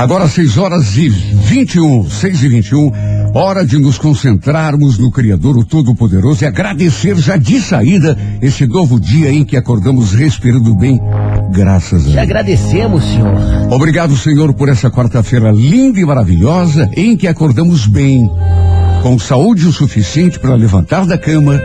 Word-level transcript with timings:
Agora 0.00 0.26
6 0.26 0.56
horas 0.56 0.96
e 0.96 1.10
21, 1.10 2.08
6 2.08 2.42
e 2.44 2.48
21, 2.48 2.90
hora 3.34 3.66
de 3.66 3.76
nos 3.76 3.98
concentrarmos 3.98 4.96
no 4.96 5.10
Criador, 5.10 5.58
o 5.58 5.62
Todo-Poderoso, 5.62 6.42
e 6.42 6.46
agradecer 6.46 7.18
já 7.18 7.36
de 7.36 7.60
saída 7.60 8.16
esse 8.40 8.66
novo 8.66 8.98
dia 8.98 9.30
em 9.30 9.44
que 9.44 9.58
acordamos 9.58 10.14
respirando 10.14 10.74
bem, 10.74 10.98
graças 11.52 12.00
a 12.00 12.04
Deus. 12.04 12.12
Te 12.14 12.18
agradecemos, 12.18 13.04
Senhor. 13.04 13.34
Obrigado, 13.70 14.16
Senhor, 14.16 14.54
por 14.54 14.70
essa 14.70 14.90
quarta-feira 14.90 15.50
linda 15.50 16.00
e 16.00 16.06
maravilhosa 16.06 16.90
em 16.96 17.14
que 17.14 17.28
acordamos 17.28 17.86
bem, 17.86 18.26
com 19.02 19.18
saúde 19.18 19.66
o 19.66 19.72
suficiente 19.72 20.38
para 20.38 20.54
levantar 20.54 21.04
da 21.04 21.18
cama 21.18 21.60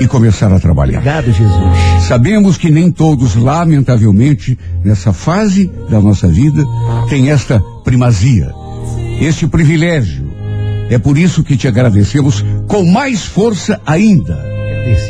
e 0.00 0.06
começar 0.06 0.52
a 0.52 0.60
trabalhar. 0.60 0.98
Obrigado, 0.98 1.26
Jesus. 1.32 2.04
Sabemos 2.06 2.56
que 2.56 2.70
nem 2.70 2.90
todos, 2.90 3.34
lamentavelmente, 3.34 4.58
nessa 4.84 5.12
fase 5.12 5.70
da 5.90 6.00
nossa 6.00 6.28
vida, 6.28 6.64
têm 7.08 7.30
esta 7.30 7.60
primazia, 7.84 8.52
este 9.20 9.46
privilégio. 9.46 10.28
É 10.90 10.98
por 10.98 11.18
isso 11.18 11.42
que 11.44 11.56
te 11.56 11.68
agradecemos 11.68 12.44
com 12.66 12.84
mais 12.84 13.24
força 13.24 13.80
ainda. 13.84 14.38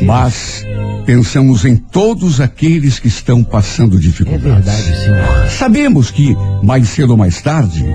Mas 0.01 0.65
pensamos 1.05 1.63
em 1.63 1.75
todos 1.75 2.41
aqueles 2.41 2.99
que 2.99 3.07
estão 3.07 3.43
passando 3.43 3.95
É 3.97 3.99
dificuldades. 3.99 4.43
verdade, 4.43 5.03
Senhor. 5.03 5.49
Sabemos 5.49 6.11
que, 6.11 6.35
mais 6.61 6.89
cedo 6.89 7.11
ou 7.11 7.17
mais 7.17 7.41
tarde, 7.41 7.85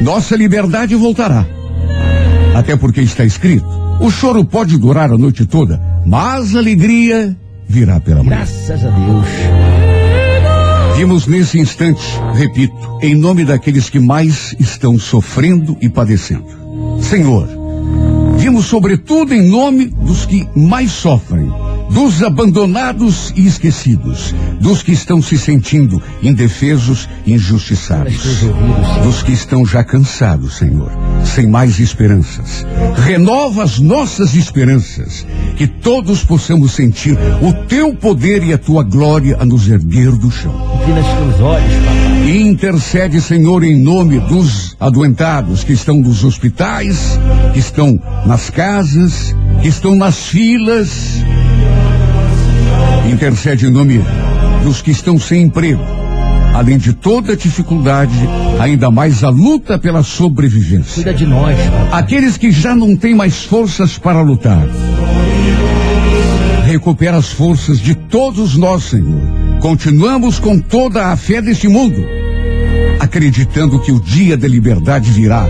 nossa 0.00 0.36
liberdade 0.36 0.94
voltará. 0.94 1.44
Até 2.54 2.76
porque 2.76 3.00
está 3.00 3.24
escrito: 3.24 3.66
o 4.00 4.10
choro 4.10 4.44
pode 4.44 4.78
durar 4.78 5.12
a 5.12 5.18
noite 5.18 5.44
toda, 5.44 5.80
mas 6.06 6.56
a 6.56 6.58
alegria 6.58 7.36
virá 7.68 8.00
pela 8.00 8.22
manhã. 8.22 8.38
Graças 8.38 8.84
a 8.84 8.90
Deus. 8.90 9.26
Vimos 10.96 11.26
nesse 11.26 11.58
instante, 11.58 12.02
repito, 12.34 12.74
em 13.00 13.14
nome 13.14 13.44
daqueles 13.44 13.88
que 13.88 13.98
mais 13.98 14.54
estão 14.58 14.98
sofrendo 14.98 15.76
e 15.80 15.88
padecendo. 15.88 16.44
Senhor, 17.00 17.48
vimos 18.36 18.66
sobretudo 18.66 19.34
em 19.34 19.48
nome 19.48 19.86
dos 19.86 20.26
que 20.26 20.46
mais 20.54 20.90
sofrem, 20.90 21.50
dos 21.90 22.22
abandonados 22.22 23.32
e 23.36 23.46
esquecidos, 23.46 24.34
dos 24.60 24.82
que 24.82 24.92
estão 24.92 25.20
se 25.20 25.36
sentindo 25.36 26.00
indefesos 26.22 27.08
e 27.26 27.34
injustiçados, 27.34 28.44
dos 29.02 29.22
que 29.22 29.32
estão 29.32 29.66
já 29.66 29.82
cansados, 29.82 30.56
Senhor, 30.58 30.90
sem 31.24 31.46
mais 31.48 31.80
esperanças. 31.80 32.64
Renova 33.04 33.64
as 33.64 33.78
nossas 33.78 34.34
esperanças, 34.34 35.26
que 35.56 35.66
todos 35.66 36.24
possamos 36.24 36.72
sentir 36.72 37.18
o 37.42 37.52
teu 37.66 37.94
poder 37.94 38.44
e 38.44 38.52
a 38.52 38.58
tua 38.58 38.84
glória 38.84 39.36
a 39.40 39.44
nos 39.44 39.68
erguer 39.68 40.12
do 40.12 40.30
chão. 40.30 40.54
E 42.24 42.42
intercede, 42.42 43.20
Senhor, 43.20 43.64
em 43.64 43.80
nome 43.80 44.20
dos 44.20 44.76
adoentados 44.78 45.64
que 45.64 45.72
estão 45.72 45.96
nos 45.96 46.22
hospitais, 46.22 47.18
que 47.52 47.58
estão 47.58 48.00
nas 48.26 48.50
casas, 48.50 49.34
que 49.62 49.68
estão 49.68 49.96
nas 49.96 50.28
filas. 50.28 51.24
Intercede 53.10 53.66
em 53.66 53.70
nome 53.70 54.00
dos 54.62 54.80
que 54.80 54.90
estão 54.90 55.18
sem 55.18 55.42
emprego. 55.42 55.82
Além 56.54 56.78
de 56.78 56.92
toda 56.92 57.36
dificuldade, 57.36 58.12
ainda 58.58 58.90
mais 58.90 59.22
a 59.24 59.30
luta 59.30 59.78
pela 59.78 60.02
sobrevivência. 60.02 60.94
Cuida 60.94 61.14
de 61.14 61.26
nós, 61.26 61.56
papai. 61.56 62.00
Aqueles 62.00 62.36
que 62.36 62.50
já 62.50 62.74
não 62.74 62.96
têm 62.96 63.14
mais 63.14 63.44
forças 63.44 63.96
para 63.96 64.20
lutar. 64.20 64.66
Recupera 66.66 67.16
as 67.16 67.30
forças 67.30 67.78
de 67.80 67.94
todos 67.94 68.56
nós, 68.56 68.84
Senhor. 68.84 69.20
Continuamos 69.60 70.38
com 70.38 70.58
toda 70.58 71.06
a 71.06 71.16
fé 71.16 71.40
deste 71.42 71.68
mundo, 71.68 72.04
acreditando 72.98 73.80
que 73.80 73.92
o 73.92 74.00
dia 74.00 74.36
da 74.36 74.48
liberdade 74.48 75.10
virá 75.10 75.46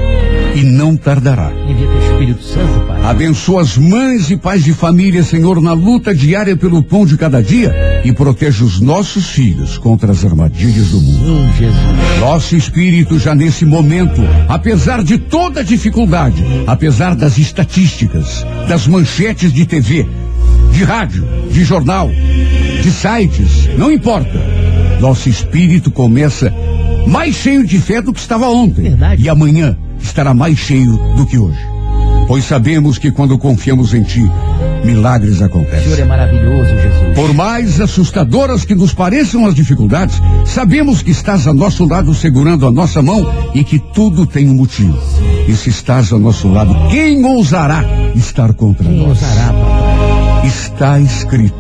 e 0.55 0.63
não 0.63 0.97
tardará. 0.97 1.53
Envia 1.69 1.87
teu 1.87 1.99
Espírito 1.99 2.43
Santo, 2.43 2.87
Pai. 2.87 3.03
Abençoa 3.05 3.63
as 3.63 3.77
mães 3.77 4.31
e 4.31 4.37
pais 4.37 4.65
de 4.65 4.73
família, 4.73 5.23
Senhor, 5.23 5.61
na 5.61 5.73
luta 5.73 6.15
diária 6.15 6.57
pelo 6.57 6.83
pão 6.83 7.07
de 7.07 7.17
cada 7.17 7.43
dia 7.43 8.03
e 8.05 8.13
proteja 8.13 8.65
os 8.65 8.81
nossos 8.81 9.31
filhos 9.31 9.79
contra 9.79 10.13
as 10.13 10.25
armadilhas 10.25 10.89
do 10.89 11.01
mundo. 11.01 11.53
Sim, 11.53 11.59
Jesus. 11.59 12.21
Nosso 12.21 12.57
espírito 12.57 13.19
já 13.19 13.35
nesse 13.35 13.65
momento, 13.65 14.21
apesar 14.49 15.03
de 15.03 15.19
toda 15.19 15.61
a 15.61 15.65
dificuldade, 15.65 16.45
apesar 16.67 17.15
das 17.15 17.39
estatísticas, 17.39 18.45
das 18.69 18.87
manchetes 18.87 19.53
de 19.53 19.65
TV, 19.65 20.07
de 20.73 20.85
rádio, 20.85 21.27
de 21.51 21.65
jornal, 21.65 22.11
de 22.83 22.91
sites, 22.91 23.69
não 23.77 23.91
importa. 23.91 24.39
Nosso 25.01 25.29
espírito 25.29 25.91
começa 25.91 26.53
mais 27.07 27.35
cheio 27.35 27.67
de 27.67 27.79
fé 27.79 28.03
do 28.03 28.13
que 28.13 28.21
estava 28.21 28.49
ontem. 28.49 28.83
Verdade. 28.83 29.23
E 29.23 29.29
amanhã 29.29 29.77
estará 30.03 30.33
mais 30.35 30.59
cheio 30.59 30.97
do 31.17 31.27
que 31.27 31.39
hoje. 31.39 31.59
Pois 32.27 32.45
sabemos 32.45 32.97
que 32.97 33.11
quando 33.11 33.37
confiamos 33.37 33.93
em 33.93 34.03
Ti, 34.05 34.31
milagres 34.85 35.33
O 35.35 35.37
Senhor 35.39 35.47
acontecem. 35.49 36.01
é 36.01 36.05
maravilhoso, 36.05 36.69
Jesus. 36.69 37.15
Por 37.17 37.35
mais 37.35 37.81
assustadoras 37.81 38.65
que 38.65 38.75
nos 38.75 38.95
pareçam 38.95 39.45
as 39.47 39.55
dificuldades, 39.55 40.21
sabemos 40.47 41.03
que 41.03 41.11
estás 41.11 41.49
a 41.49 41.53
nosso 41.53 41.85
lado 41.89 42.15
segurando 42.15 42.67
a 42.69 42.71
nossa 42.71 43.03
mão 43.03 43.27
e 43.53 43.65
que 43.65 43.81
tudo 43.81 44.27
tem 44.27 44.49
um 44.49 44.55
motivo. 44.55 44.97
E 45.49 45.57
se 45.57 45.71
estás 45.71 46.13
ao 46.13 46.21
nosso 46.21 46.47
lado, 46.49 46.73
quem 46.89 47.25
ousará 47.25 47.85
estar 48.15 48.53
contra 48.55 48.85
Quem 48.87 48.99
nós? 48.99 49.09
ousará, 49.09 49.53
papai? 49.53 50.47
Está 50.47 51.01
escrito: 51.01 51.55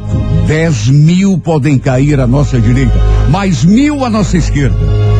dez 0.47 0.87
mil 0.89 1.37
podem 1.37 1.78
cair 1.78 2.21
à 2.21 2.28
nossa 2.28 2.61
direita, 2.61 2.95
mais 3.28 3.65
mil 3.65 4.05
à 4.05 4.09
nossa 4.11 4.37
esquerda, 4.37 4.78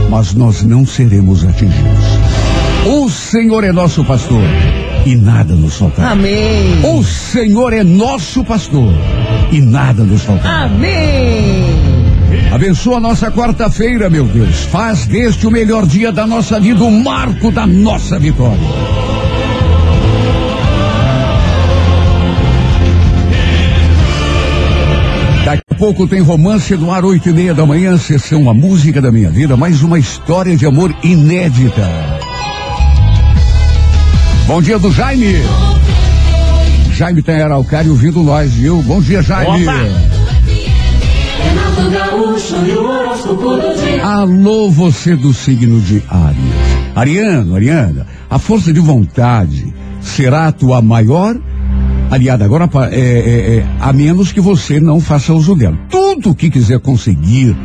mas 0.09 0.33
nós 0.33 0.63
não 0.63 0.87
seremos 0.87 1.45
atingidos. 1.45 2.20
O 2.87 3.11
Senhor 3.11 3.63
é 3.63 3.73
nosso 3.73 4.05
pastor 4.05 4.43
e 5.05 5.15
nada 5.15 5.55
nos 5.55 5.77
faltará. 5.77 6.13
Amém. 6.13 6.81
O 6.85 7.05
Senhor 7.05 7.73
é 7.73 7.85
nosso 7.85 8.43
pastor 8.45 8.93
e 9.53 9.61
nada 9.61 10.03
nos 10.03 10.23
faltará. 10.23 10.65
Amém. 10.65 11.65
Abençoa 12.51 12.97
a 12.97 13.01
nossa 13.01 13.31
quarta-feira, 13.31 14.09
meu 14.09 14.25
Deus. 14.25 14.65
Faz 14.65 15.07
deste 15.07 15.47
o 15.47 15.51
melhor 15.51 15.87
dia 15.87 16.11
da 16.11 16.27
nossa 16.27 16.59
vida, 16.59 16.83
o 16.83 16.91
marco 16.91 17.51
da 17.51 17.67
nossa 17.67 18.19
vitória. 18.19 18.59
Daqui 25.45 25.63
a 25.71 25.75
pouco 25.75 26.07
tem 26.07 26.21
romance 26.21 26.77
no 26.77 26.93
ar, 26.93 27.05
oito 27.05 27.29
e 27.29 27.33
meia 27.33 27.55
da 27.55 27.67
manhã, 27.67 27.97
sessão 27.97 28.49
A 28.49 28.55
Música 28.55 29.01
da 29.01 29.11
Minha 29.11 29.31
Vida, 29.31 29.57
mais 29.57 29.83
uma 29.83 29.99
história 29.99 30.57
de 30.57 30.67
amor 30.67 30.95
inédita. 31.03 31.89
Bom 34.51 34.61
dia 34.61 34.81
do 34.81 34.91
Jaime. 34.91 35.35
Jaime 36.93 37.23
tem 37.23 37.41
Araucário 37.41 37.93
ouvindo 37.93 38.21
nós, 38.21 38.53
viu? 38.53 38.83
Bom 38.83 39.01
dia, 39.01 39.23
Jaime. 39.23 39.63
Opa! 39.63 39.77
O. 44.03 44.05
Alô, 44.05 44.69
você 44.69 45.15
do 45.15 45.33
signo 45.33 45.81
de 45.81 46.03
Áries. 46.09 46.43
Ariano, 46.97 47.55
Ariana, 47.55 48.09
a 48.29 48.41
força 48.41 48.73
de 48.73 48.81
vontade 48.81 49.73
será 50.01 50.49
a 50.49 50.53
tua 50.53 50.83
maior 50.83 51.37
aliada 52.11 52.45
agora, 52.45 52.69
é, 52.91 52.97
é, 52.97 53.57
é, 53.59 53.67
a 53.79 53.93
menos 53.93 54.33
que 54.33 54.41
você 54.41 54.81
não 54.81 55.01
faça 55.01 55.33
uso 55.33 55.55
dela. 55.55 55.79
Tudo 55.89 56.35
que 56.35 56.51
quiser 56.51 56.81
conseguir 56.81 57.57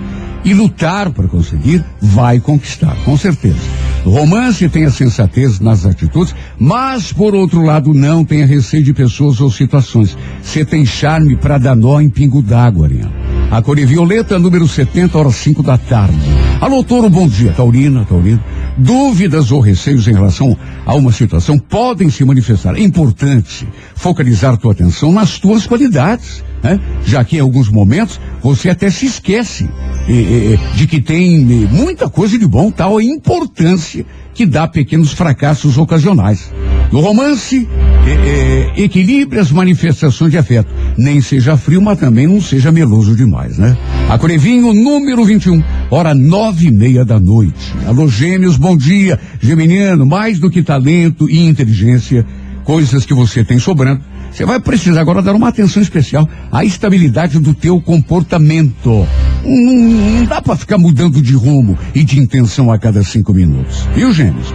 e 0.43 0.53
lutar 0.53 1.09
para 1.09 1.27
conseguir, 1.27 1.83
vai 1.99 2.39
conquistar, 2.39 2.95
com 3.03 3.17
certeza. 3.17 3.74
Romance 4.09 4.69
tem 4.69 4.85
a 4.85 4.91
sensatez 4.91 5.59
nas 5.59 5.85
atitudes, 5.85 6.35
mas 6.59 7.11
por 7.11 7.33
outro 7.33 7.63
lado 7.63 7.93
não 7.93 8.23
tenha 8.23 8.45
receio 8.45 8.83
de 8.83 8.93
pessoas 8.93 9.41
ou 9.41 9.49
situações. 9.49 10.15
Você 10.43 10.63
tem 10.63 10.85
charme 10.85 11.35
para 11.35 11.57
dar 11.57 11.75
nó 11.75 11.99
em 11.99 12.09
pingo 12.09 12.41
d'água, 12.41 12.85
Ariana. 12.85 13.11
A 13.51 13.61
cor 13.61 13.79
é 13.79 13.85
violeta, 13.85 14.37
número 14.37 14.67
70, 14.67 15.17
horas 15.17 15.35
5 15.35 15.63
da 15.63 15.77
tarde. 15.77 16.19
Alô, 16.59 16.83
Toro, 16.83 17.09
bom 17.09 17.27
dia. 17.27 17.51
Taurina, 17.51 18.05
Taurina. 18.05 18.43
Dúvidas 18.77 19.51
ou 19.51 19.59
receios 19.59 20.07
em 20.07 20.13
relação 20.13 20.57
a 20.85 20.93
uma 20.95 21.11
situação 21.11 21.57
podem 21.57 22.09
se 22.09 22.25
manifestar. 22.25 22.75
É 22.75 22.81
importante 22.81 23.67
focalizar 23.95 24.57
tua 24.57 24.71
atenção 24.71 25.11
nas 25.11 25.39
tuas 25.39 25.65
qualidades, 25.65 26.43
né? 26.65 26.79
Já 27.05 27.23
que 27.23 27.37
em 27.37 27.41
alguns 27.41 27.69
momentos 27.69 28.19
você 28.41 28.71
até 28.71 28.89
se 28.89 29.05
esquece 29.05 29.69
eh, 30.09 30.57
de 30.73 30.87
que 30.87 30.99
tem 30.99 31.35
eh, 31.35 31.67
muita 31.71 32.09
coisa 32.09 32.39
de 32.39 32.47
bom, 32.47 32.71
tal 32.71 32.97
a 32.97 33.03
importância 33.03 34.03
que 34.33 34.47
dá 34.47 34.67
pequenos 34.67 35.13
fracassos 35.13 35.77
ocasionais. 35.77 36.51
No 36.91 37.01
romance, 37.01 37.69
eh, 38.07 38.71
equilibre 38.77 39.39
as 39.39 39.51
manifestações 39.51 40.31
de 40.31 40.39
afeto. 40.39 40.73
Nem 40.97 41.21
seja 41.21 41.55
frio, 41.55 41.83
mas 41.83 41.99
também 41.99 42.25
não 42.25 42.41
seja 42.41 42.71
meloso 42.71 43.15
demais, 43.15 43.59
né? 43.59 43.77
A 44.09 44.17
Corevinho, 44.17 44.73
número 44.73 45.23
21, 45.23 45.63
hora 45.91 46.15
nove 46.15 46.67
e 46.67 46.71
meia 46.71 47.05
da 47.05 47.19
noite. 47.19 47.73
Alô, 47.85 48.07
gêmeos, 48.07 48.57
bom 48.57 48.75
dia. 48.75 49.19
Geminiano, 49.39 50.03
mais 50.03 50.39
do 50.39 50.49
que 50.49 50.63
talento 50.63 51.29
e 51.29 51.45
inteligência, 51.45 52.25
coisas 52.63 53.05
que 53.05 53.13
você 53.13 53.43
tem 53.43 53.59
sobrando. 53.59 54.01
Você 54.35 54.43
vai 54.43 54.59
precisar 54.59 54.99
agora 54.99 55.21
dar 55.21 55.33
uma 55.33 55.47
atenção 55.47 55.81
especial 55.81 56.27
à 56.51 56.65
estabilidade 56.65 57.39
do 57.39 57.53
teu 57.53 57.79
comportamento. 57.79 59.07
Não, 59.45 59.73
não 59.73 60.25
dá 60.25 60.41
para 60.41 60.57
ficar 60.57 60.77
mudando 60.77 61.21
de 61.21 61.33
rumo 61.33 61.79
e 61.93 62.03
de 62.03 62.19
intenção 62.19 62.69
a 62.69 62.77
cada 62.77 63.01
cinco 63.01 63.33
minutos. 63.33 63.87
Viu, 63.95 64.11
gêmeos? 64.11 64.47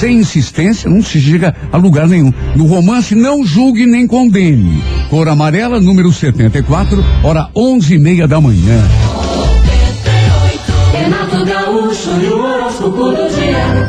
Sem 0.00 0.20
insistência 0.20 0.88
não 0.88 1.02
se 1.02 1.20
chega 1.20 1.54
a 1.70 1.76
lugar 1.76 2.08
nenhum. 2.08 2.32
No 2.56 2.64
romance, 2.64 3.14
não 3.14 3.44
julgue 3.44 3.84
nem 3.84 4.06
condene. 4.06 4.82
Cor 5.10 5.28
amarela, 5.28 5.78
número 5.78 6.10
74, 6.10 7.04
hora 7.22 7.50
onze 7.54 7.96
e 7.96 7.98
meia 7.98 8.26
da 8.26 8.40
manhã. 8.40 8.82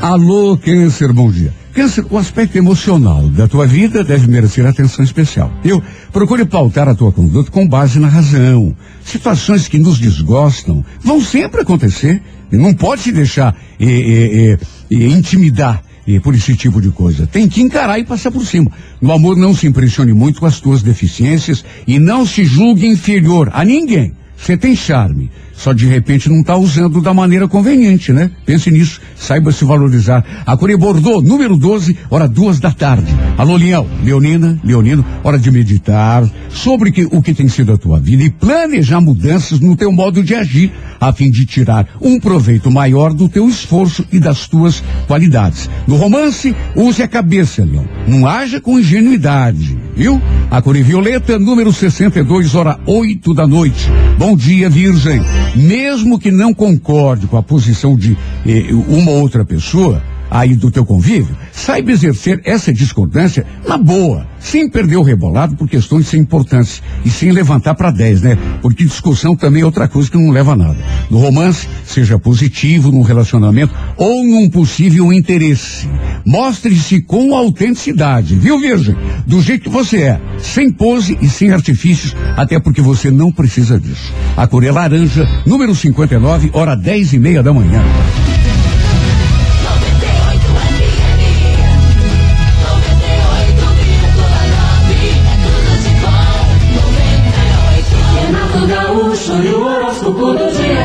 Alô, 0.02 0.58
Câncer, 0.58 1.14
bom 1.14 1.32
dia. 1.32 1.54
Câncer, 1.74 2.06
o 2.10 2.18
aspecto 2.18 2.58
emocional 2.58 3.28
da 3.30 3.48
tua 3.48 3.68
vida 3.68 4.04
deve 4.04 4.28
merecer 4.28 4.66
atenção 4.66 5.04
especial. 5.06 5.52
Eu 5.64 5.82
procure 6.12 6.44
pautar 6.46 6.90
a 6.90 6.96
tua 6.96 7.12
conduta 7.12 7.52
com 7.52 7.68
base 7.68 8.00
na 8.00 8.08
razão. 8.08 8.76
Situações 9.04 9.68
que 9.68 9.78
nos 9.78 10.00
desgostam 10.00 10.84
vão 11.02 11.22
sempre 11.22 11.62
acontecer. 11.62 12.22
E 12.52 12.58
não 12.58 12.74
pode 12.74 13.04
se 13.04 13.12
deixar 13.12 13.56
eh, 13.80 13.86
eh, 13.86 14.58
eh, 14.90 14.96
intimidar 14.96 15.84
por 16.24 16.34
esse 16.34 16.56
tipo 16.56 16.82
de 16.82 16.90
coisa. 16.90 17.28
Tem 17.28 17.48
que 17.48 17.62
encarar 17.62 18.00
e 18.00 18.04
passar 18.04 18.32
por 18.32 18.44
cima. 18.44 18.72
No 19.00 19.12
amor, 19.12 19.38
não 19.38 19.54
se 19.54 19.68
impressione 19.68 20.12
muito 20.12 20.40
com 20.40 20.48
as 20.48 20.60
tuas 20.60 20.82
deficiências 20.82 21.64
e 21.86 22.00
não 22.00 22.26
se 22.26 22.44
julgue 22.44 22.88
inferior 22.88 23.52
a 23.54 23.64
ninguém. 23.64 24.14
Você 24.36 24.58
tem 24.58 24.76
charme, 24.76 25.30
só 25.60 25.74
de 25.74 25.86
repente 25.86 26.30
não 26.30 26.40
está 26.40 26.56
usando 26.56 27.02
da 27.02 27.14
maneira 27.14 27.46
conveniente, 27.46 28.14
né? 28.14 28.32
Pense 28.46 28.72
nisso, 28.72 29.02
saiba 29.16 29.52
se 29.52 29.66
valorizar. 29.66 30.24
A 30.46 30.56
Corê 30.56 30.78
Bordeaux, 30.78 31.22
número 31.22 31.58
12, 31.58 31.98
hora 32.10 32.30
duas 32.30 32.62
da 32.62 32.72
tarde. 32.72 33.14
Alô, 33.38 33.58
Leão, 33.58 33.86
Leonina, 34.02 34.58
Leonino, 34.64 35.06
hora 35.22 35.38
de 35.38 35.52
meditar 35.52 36.24
sobre 36.50 36.92
que, 36.92 37.06
o 37.12 37.22
que 37.22 37.34
tem 37.34 37.50
sido 37.50 37.74
a 37.74 37.78
tua 37.78 38.00
vida 38.00 38.24
e 38.24 38.30
planejar 38.30 39.02
mudanças 39.02 39.60
no 39.60 39.76
teu 39.76 39.92
modo 39.92 40.24
de 40.24 40.34
agir, 40.34 40.72
a 41.00 41.12
fim 41.12 41.30
de 41.30 41.46
tirar 41.46 41.88
um 42.02 42.20
proveito 42.20 42.72
maior 42.72 43.14
do 43.14 43.28
teu 43.28 43.48
esforço 43.48 44.06
e 44.14 44.20
das 44.20 44.48
tuas 44.48 44.82
qualidades. 45.08 45.70
No 45.86 45.98
romance, 45.98 46.56
use 46.74 47.04
a 47.04 47.08
cabeça, 47.08 47.66
Leão. 47.66 47.86
Não 48.08 48.26
haja 48.26 48.62
com 48.62 48.80
ingenuidade, 48.80 49.78
viu? 49.94 50.22
A 50.50 50.62
Corê 50.62 50.82
Violeta, 50.82 51.38
número 51.38 51.74
62, 51.74 52.56
hora 52.56 52.80
8 52.86 53.34
da 53.34 53.46
noite. 53.46 53.90
Bom 54.18 54.36
dia, 54.36 54.70
Virgem. 54.70 55.22
Mesmo 55.56 56.20
que 56.20 56.32
não 56.32 56.54
concorde 56.54 57.28
com 57.28 57.38
a 57.38 57.44
posição 57.44 57.96
de 57.96 58.18
eh, 58.46 58.72
uma 58.88 59.12
outra 59.12 59.44
pessoa, 59.44 60.02
aí 60.30 60.56
do 60.56 60.72
teu 60.72 60.86
convívio, 60.86 61.36
saiba 61.52 61.92
exercer 61.92 62.42
essa 62.44 62.74
discordância 62.74 63.46
na 63.68 63.78
boa, 63.78 64.28
sem 64.40 64.70
perder 64.70 64.98
o 64.98 65.04
rebolado 65.04 65.56
por 65.56 65.68
questões 65.68 66.08
sem 66.08 66.22
importância 66.22 66.84
e 67.04 67.10
sem 67.10 67.32
levantar 67.32 67.76
para 67.76 67.92
10, 67.92 68.22
né? 68.22 68.38
Porque 68.62 68.84
discussão 68.84 69.36
também 69.36 69.62
é 69.62 69.66
outra 69.66 69.88
coisa 69.88 70.10
que 70.10 70.18
não 70.18 70.32
leva 70.32 70.54
a 70.54 70.56
nada. 70.56 70.78
No 71.10 71.20
romance, 71.20 71.68
seja 71.86 72.20
positivo 72.20 72.92
num 72.92 73.02
relacionamento 73.02 73.74
ou 73.98 74.24
num 74.24 74.50
possível 74.50 75.12
interesse. 75.12 75.88
Mostre-se 76.26 77.02
com 77.02 77.36
autenticidade, 77.36 78.36
viu, 78.36 78.60
Virgem? 78.60 78.96
Do 79.26 79.42
jeito 79.42 79.64
que 79.64 79.70
você 79.70 80.02
é, 80.04 80.22
sem 80.38 80.72
pose 80.72 81.18
e 81.22 81.28
sem 81.28 81.52
artifícios, 81.52 82.16
até 82.36 82.60
porque 82.60 82.82
você 82.82 83.10
não 83.10 83.32
precisa 83.32 83.80
disso. 83.80 84.14
A 84.38 84.48
cor 84.48 84.64
é 84.64 84.72
laranja, 84.72 85.28
número 85.46 85.76
59, 85.76 86.52
hora 86.54 86.76
10 86.76 87.14
e 87.14 87.20
meia 87.20 87.44
da 87.44 87.54
manhã. 87.54 87.82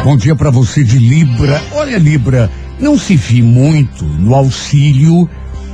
Bom 0.05 0.19
dia 0.19 0.37
para 0.37 0.51
você 0.51 0.85
de 0.85 0.99
Libra. 0.99 1.65
Olha, 1.73 1.97
Libra, 1.97 2.51
não 2.79 2.99
se 2.99 3.17
fie 3.17 3.41
muito 3.41 4.05
no 4.05 4.35
auxílio 4.35 5.27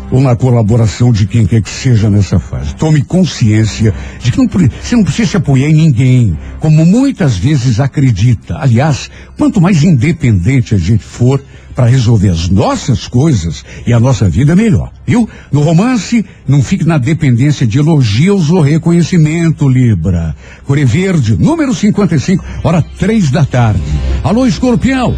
ou 0.09 0.21
na 0.21 0.37
colaboração 0.37 1.11
de 1.11 1.27
quem 1.27 1.45
quer 1.45 1.61
que 1.61 1.69
seja 1.69 2.09
nessa 2.09 2.39
fase. 2.39 2.77
Tome 2.77 3.03
consciência 3.03 3.93
de 4.21 4.31
que 4.31 4.39
não, 4.39 4.47
você 4.47 4.95
não 4.95 5.03
precisa 5.03 5.31
se 5.31 5.37
apoiar 5.37 5.69
em 5.69 5.75
ninguém, 5.75 6.39
como 6.61 6.87
muitas 6.87 7.37
vezes 7.37 7.81
acredita. 7.81 8.57
Aliás, 8.61 9.11
quanto 9.37 9.61
mais 9.61 9.83
independente 9.83 10.77
a 10.77 10.79
gente 10.79 11.03
for 11.03 11.43
para 11.75 11.87
resolver 11.87 12.29
as 12.29 12.49
nossas 12.49 13.09
coisas 13.09 13.65
e 13.85 13.93
a 13.93 13.99
nossa 13.99 14.29
vida, 14.29 14.55
melhor. 14.55 14.93
Viu? 15.11 15.29
No 15.51 15.63
romance, 15.63 16.25
não 16.47 16.63
fique 16.63 16.85
na 16.85 16.97
dependência 16.97 17.67
de 17.67 17.81
elogios 17.81 18.49
ou 18.49 18.61
reconhecimento, 18.61 19.69
Libra. 19.69 20.37
Core 20.65 20.85
Verde, 20.85 21.37
número 21.37 21.75
55, 21.75 22.45
hora 22.63 22.81
três 22.97 23.29
da 23.29 23.45
tarde. 23.45 23.83
Alô, 24.23 24.47
escorpião! 24.47 25.13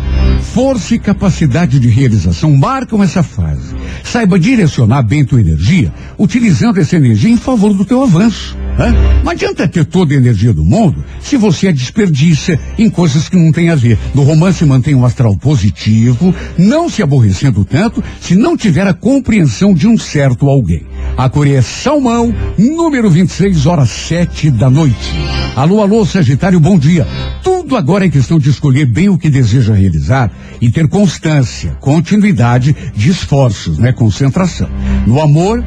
Força 0.54 0.94
e 0.94 0.98
capacidade 0.98 1.78
de 1.78 1.88
realização 1.88 2.56
marcam 2.56 3.02
essa 3.02 3.22
fase. 3.22 3.74
Saiba 4.02 4.38
direcionar 4.38 5.02
bem 5.02 5.26
tua 5.26 5.40
energia, 5.40 5.92
utilizando 6.18 6.80
essa 6.80 6.96
energia 6.96 7.30
em 7.30 7.36
favor 7.36 7.74
do 7.74 7.84
teu 7.84 8.02
avanço. 8.02 8.56
Hã? 8.78 8.92
Não 9.22 9.30
adianta 9.30 9.68
ter 9.68 9.84
toda 9.84 10.14
a 10.14 10.16
energia 10.16 10.52
do 10.52 10.64
mundo 10.64 11.04
se 11.20 11.36
você 11.36 11.68
a 11.68 11.72
desperdiça 11.72 12.58
em 12.78 12.88
coisas 12.88 13.28
que 13.28 13.36
não 13.36 13.52
tem 13.52 13.68
a 13.70 13.74
ver. 13.74 13.98
No 14.14 14.22
romance 14.22 14.64
mantém 14.64 14.94
um 14.94 15.04
astral 15.04 15.36
positivo, 15.36 16.34
não 16.56 16.88
se 16.88 17.02
aborrecendo 17.02 17.64
tanto 17.64 18.02
se 18.20 18.34
não 18.34 18.56
tiver 18.56 18.86
a 18.86 18.94
compreensão 18.94 19.74
de 19.74 19.81
um 19.86 19.98
certo 19.98 20.48
alguém. 20.48 20.86
A 21.16 21.28
Coreia 21.28 21.58
é 21.58 21.62
Salmão, 21.62 22.34
número 22.58 23.10
26, 23.10 23.66
horas 23.66 23.90
7 23.90 24.50
da 24.50 24.70
noite. 24.70 25.14
Alô, 25.54 25.82
alô, 25.82 26.04
Sagitário, 26.06 26.58
bom 26.58 26.78
dia. 26.78 27.06
Tudo 27.42 27.76
agora 27.76 28.06
é 28.06 28.10
questão 28.10 28.38
de 28.38 28.48
escolher 28.48 28.86
bem 28.86 29.08
o 29.08 29.18
que 29.18 29.28
deseja 29.28 29.74
realizar 29.74 30.30
e 30.60 30.70
ter 30.70 30.88
constância, 30.88 31.76
continuidade 31.80 32.74
de 32.94 33.10
esforços, 33.10 33.78
né? 33.78 33.92
Concentração. 33.92 34.68
No 35.06 35.20
amor, 35.20 35.62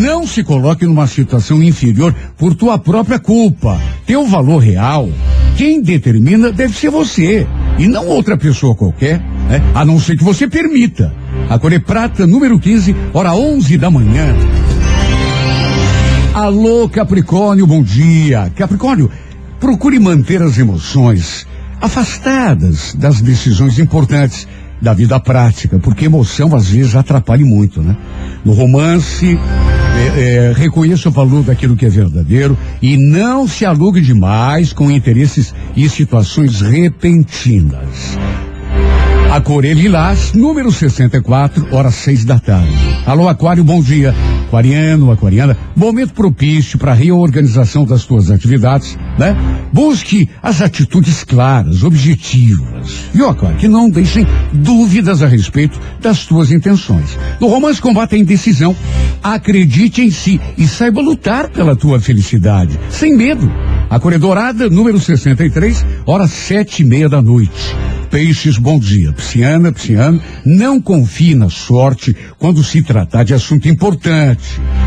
não 0.00 0.26
se 0.26 0.44
coloque 0.44 0.84
numa 0.84 1.06
situação 1.06 1.62
inferior 1.62 2.14
por 2.36 2.54
tua 2.54 2.78
própria 2.78 3.18
culpa. 3.18 3.80
Teu 4.06 4.26
valor 4.26 4.58
real, 4.58 5.08
quem 5.56 5.82
determina 5.82 6.52
deve 6.52 6.76
ser 6.76 6.90
você 6.90 7.46
e 7.78 7.86
não 7.86 8.06
outra 8.06 8.36
pessoa 8.36 8.74
qualquer, 8.74 9.18
né? 9.48 9.62
A 9.74 9.84
não 9.84 9.98
ser 9.98 10.16
que 10.16 10.24
você 10.24 10.46
permita. 10.46 11.12
A 11.48 11.58
Core 11.58 11.78
Prata, 11.78 12.26
número 12.26 12.58
15, 12.58 12.94
hora 13.12 13.34
11 13.34 13.78
da 13.78 13.90
manhã. 13.90 14.34
Alô, 16.34 16.88
Capricórnio, 16.88 17.66
bom 17.66 17.82
dia. 17.82 18.50
Capricórnio, 18.54 19.10
procure 19.58 19.98
manter 19.98 20.42
as 20.42 20.58
emoções 20.58 21.46
afastadas 21.80 22.94
das 22.94 23.20
decisões 23.20 23.78
importantes 23.78 24.46
da 24.80 24.92
vida 24.94 25.18
prática, 25.18 25.78
porque 25.78 26.04
emoção 26.04 26.54
às 26.54 26.70
vezes 26.70 26.94
atrapalha 26.94 27.44
muito, 27.44 27.82
né? 27.82 27.96
No 28.44 28.52
romance, 28.52 29.38
é, 29.98 30.20
é, 30.20 30.52
reconheça 30.56 31.08
o 31.08 31.12
valor 31.12 31.42
daquilo 31.42 31.76
que 31.76 31.84
é 31.84 31.88
verdadeiro 31.88 32.56
e 32.80 32.96
não 32.96 33.48
se 33.48 33.64
alugue 33.64 34.00
demais 34.00 34.72
com 34.72 34.90
interesses 34.90 35.52
e 35.76 35.88
situações 35.88 36.60
repentinas. 36.60 38.16
A 39.30 39.42
Corê 39.42 39.74
Lilás, 39.74 40.32
número 40.32 40.72
64, 40.72 41.68
horas 41.74 41.94
seis 41.96 42.24
da 42.24 42.38
tarde. 42.38 42.72
Alô, 43.06 43.28
Aquário, 43.28 43.62
bom 43.62 43.82
dia. 43.82 44.14
Aquariano, 44.48 45.12
aquariana, 45.12 45.56
momento 45.76 46.14
propício 46.14 46.78
para 46.78 46.92
a 46.92 46.94
reorganização 46.94 47.84
das 47.84 48.06
tuas 48.06 48.30
atividades, 48.30 48.98
né? 49.18 49.36
Busque 49.70 50.26
as 50.42 50.62
atitudes 50.62 51.22
claras, 51.22 51.82
objetivas. 51.82 53.10
E, 53.14 53.20
ó, 53.20 53.28
Aquário, 53.28 53.58
que 53.58 53.68
não 53.68 53.90
deixem 53.90 54.26
dúvidas 54.50 55.22
a 55.22 55.26
respeito 55.26 55.78
das 56.00 56.24
tuas 56.24 56.50
intenções. 56.50 57.18
No 57.38 57.48
romance 57.48 57.80
combate 57.80 58.14
a 58.14 58.18
indecisão. 58.18 58.74
Acredite 59.22 60.00
em 60.00 60.10
si 60.10 60.40
e 60.56 60.66
saiba 60.66 61.02
lutar 61.02 61.50
pela 61.50 61.76
tua 61.76 62.00
felicidade, 62.00 62.78
sem 62.88 63.14
medo. 63.14 63.52
A 63.90 64.00
Corê 64.00 64.16
Dourada, 64.16 64.70
número 64.70 64.98
63, 64.98 65.84
horas 66.06 66.30
sete 66.30 66.82
e 66.82 66.86
meia 66.86 67.08
da 67.08 67.20
noite. 67.20 67.76
Peixes, 68.10 68.56
bom 68.56 68.78
dia. 68.78 69.12
Pisciana, 69.12 69.70
pisciano, 69.70 70.20
não 70.44 70.80
confie 70.80 71.34
na 71.34 71.50
sorte 71.50 72.16
quando 72.38 72.64
se 72.64 72.82
tratar 72.82 73.22
de 73.22 73.34
assunto 73.34 73.68
importante. 73.68 74.37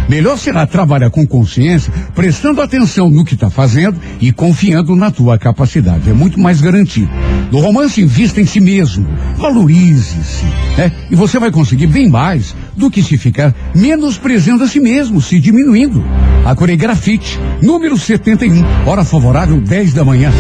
Melhor 0.10 0.38
será 0.38 0.66
trabalhar 0.66 1.10
com 1.10 1.26
consciência, 1.26 1.92
prestando 2.14 2.62
atenção 2.62 3.10
no 3.10 3.24
que 3.24 3.34
está 3.34 3.50
fazendo 3.50 4.00
e 4.20 4.32
confiando 4.32 4.96
na 4.96 5.12
tua 5.12 5.38
capacidade. 5.38 6.10
É 6.10 6.14
muito 6.14 6.40
mais 6.40 6.62
garantido. 6.62 7.10
No 7.52 7.60
romance, 7.60 8.02
invista 8.02 8.42
em 8.42 8.46
si 8.46 8.60
mesmo. 8.60 9.08
Valorize-se. 9.38 10.46
Né? 10.78 10.92
E 11.10 11.16
você 11.16 11.40
vai 11.40 11.52
conseguir 11.52 11.88
bem 11.88 12.10
mais 12.10 12.56
do 12.76 12.90
que 12.90 13.04
se 13.04 13.18
ficar 13.18 13.54
menosprezando 13.76 14.64
a 14.64 14.68
si 14.68 14.80
mesmo, 14.80 15.22
se 15.22 15.40
diminuindo. 15.40 16.04
A 16.46 16.56
Coregrafite, 16.56 17.40
número 17.62 17.98
71, 17.98 18.64
hora 18.86 19.04
favorável, 19.04 19.60
10 19.62 19.94
da 19.94 20.04
manhã. 20.04 20.32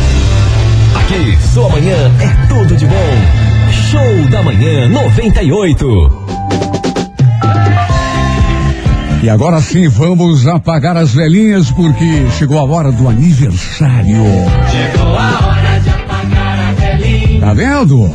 Aqui, 0.95 1.37
sua 1.53 1.69
manhã 1.69 1.95
é 2.19 2.47
tudo 2.47 2.75
de 2.75 2.85
bom. 2.85 3.51
Show 3.71 4.29
da 4.29 4.41
Manhã 4.41 4.87
98. 4.89 6.40
E 9.23 9.29
agora 9.29 9.61
sim, 9.61 9.87
vamos 9.87 10.47
apagar 10.47 10.97
as 10.97 11.13
velhinhas 11.13 11.69
porque 11.69 12.27
chegou 12.39 12.57
a 12.57 12.63
hora 12.63 12.91
do 12.91 13.07
aniversário. 13.07 14.15
Chegou 14.71 15.15
a 15.15 15.47
hora 15.47 15.79
de 15.79 15.89
apagar 15.89 16.59
a 16.59 16.71
velhinha. 16.73 17.39
Tá 17.39 17.53
vendo? 17.53 18.11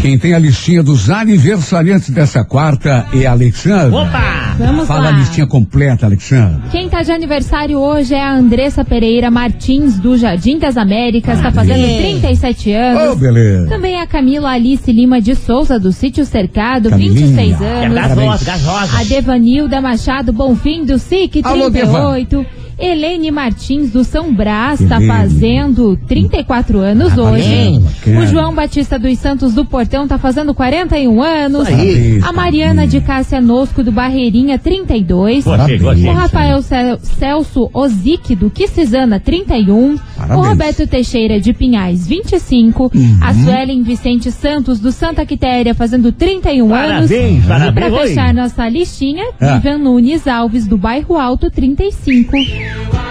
Quem 0.00 0.18
tem 0.18 0.32
a 0.32 0.38
listinha 0.38 0.82
dos 0.82 1.10
aniversariantes 1.10 2.08
dessa 2.08 2.42
quarta 2.42 3.06
é 3.12 3.26
a 3.26 3.32
Alexandra. 3.32 3.98
Opa! 3.98 4.35
Vamos 4.58 4.86
Fala 4.88 5.00
lá. 5.00 5.08
a 5.08 5.12
listinha 5.12 5.46
completa, 5.46 6.06
Alexandra. 6.06 6.62
Quem 6.70 6.88
tá 6.88 7.02
de 7.02 7.12
aniversário 7.12 7.78
hoje 7.78 8.14
é 8.14 8.22
a 8.22 8.32
Andressa 8.32 8.84
Pereira 8.84 9.30
Martins, 9.30 9.98
do 9.98 10.16
Jardim 10.16 10.58
das 10.58 10.76
Américas, 10.76 11.40
tá 11.40 11.52
fazendo 11.52 11.84
37 11.98 12.70
Ô, 12.70 12.74
anos. 12.78 13.18
beleza. 13.18 13.68
Também 13.68 14.00
a 14.00 14.06
Camila 14.06 14.50
Alice 14.50 14.90
Lima 14.90 15.20
de 15.20 15.34
Souza, 15.34 15.78
do 15.78 15.92
Sítio 15.92 16.24
Cercado, 16.24 16.88
Camilinha. 16.88 17.26
26 17.36 17.60
É 17.60 17.84
anos. 17.84 17.94
gasosa, 17.94 18.44
gasosa. 18.44 18.98
A 19.00 19.04
Devanilda 19.04 19.80
Machado 19.80 20.32
Bonfim, 20.32 20.84
do 20.84 20.98
SIC, 20.98 21.42
Alô, 21.44 21.70
38. 21.70 22.46
Helene 22.78 23.30
Martins, 23.30 23.90
do 23.90 24.04
São 24.04 24.32
Brás, 24.34 24.78
tá 24.86 24.96
Helene. 24.96 25.06
fazendo 25.06 25.96
34 26.06 26.78
anos 26.78 27.16
Ah, 27.18 27.22
hoje. 27.22 27.78
bacana. 27.80 28.20
O 28.20 28.26
João 28.26 28.54
Batista 28.54 28.98
dos 28.98 29.18
Santos, 29.18 29.54
do 29.54 29.64
Portão, 29.64 30.06
tá 30.06 30.18
fazendo 30.18 30.52
41 30.54 31.22
anos. 31.22 31.66
Aí. 31.66 32.20
A 32.22 32.32
Mariana 32.32 32.86
de 32.86 33.00
Cássia 33.00 33.40
Nosco, 33.40 33.82
do 33.82 33.90
Barreirinha, 33.90 34.58
32. 34.58 35.44
Gostei, 35.44 35.78
O. 35.78 36.12
Rafael 36.12 36.60
Cel- 36.62 36.98
Celso 37.00 37.70
Ozique, 37.72 38.36
do 38.36 38.50
Quisizana, 38.50 39.18
31. 39.18 39.96
Parabéns. 40.26 40.46
O 40.46 40.50
Roberto 40.50 40.86
Teixeira, 40.86 41.40
de 41.40 41.52
Pinhais, 41.52 42.06
25. 42.06 42.90
Uhum. 42.94 43.18
A 43.20 43.32
Suelen 43.34 43.82
Vicente 43.82 44.30
Santos, 44.32 44.80
do 44.80 44.90
Santa 44.92 45.24
Quitéria, 45.24 45.74
fazendo 45.74 46.10
31 46.12 46.74
anos. 46.74 47.08
Parabéns, 47.10 47.44
E 47.44 47.46
parabéns. 47.46 47.74
pra 47.90 48.00
Oi. 48.00 48.08
fechar 48.08 48.34
nossa 48.34 48.68
listinha, 48.68 49.24
Ah. 49.40 49.54
Vivian 49.54 49.78
Nunes 49.78 50.26
Alves, 50.26 50.66
do 50.66 50.76
Bairro 50.76 51.16
Alto, 51.16 51.50
35. 51.50 52.36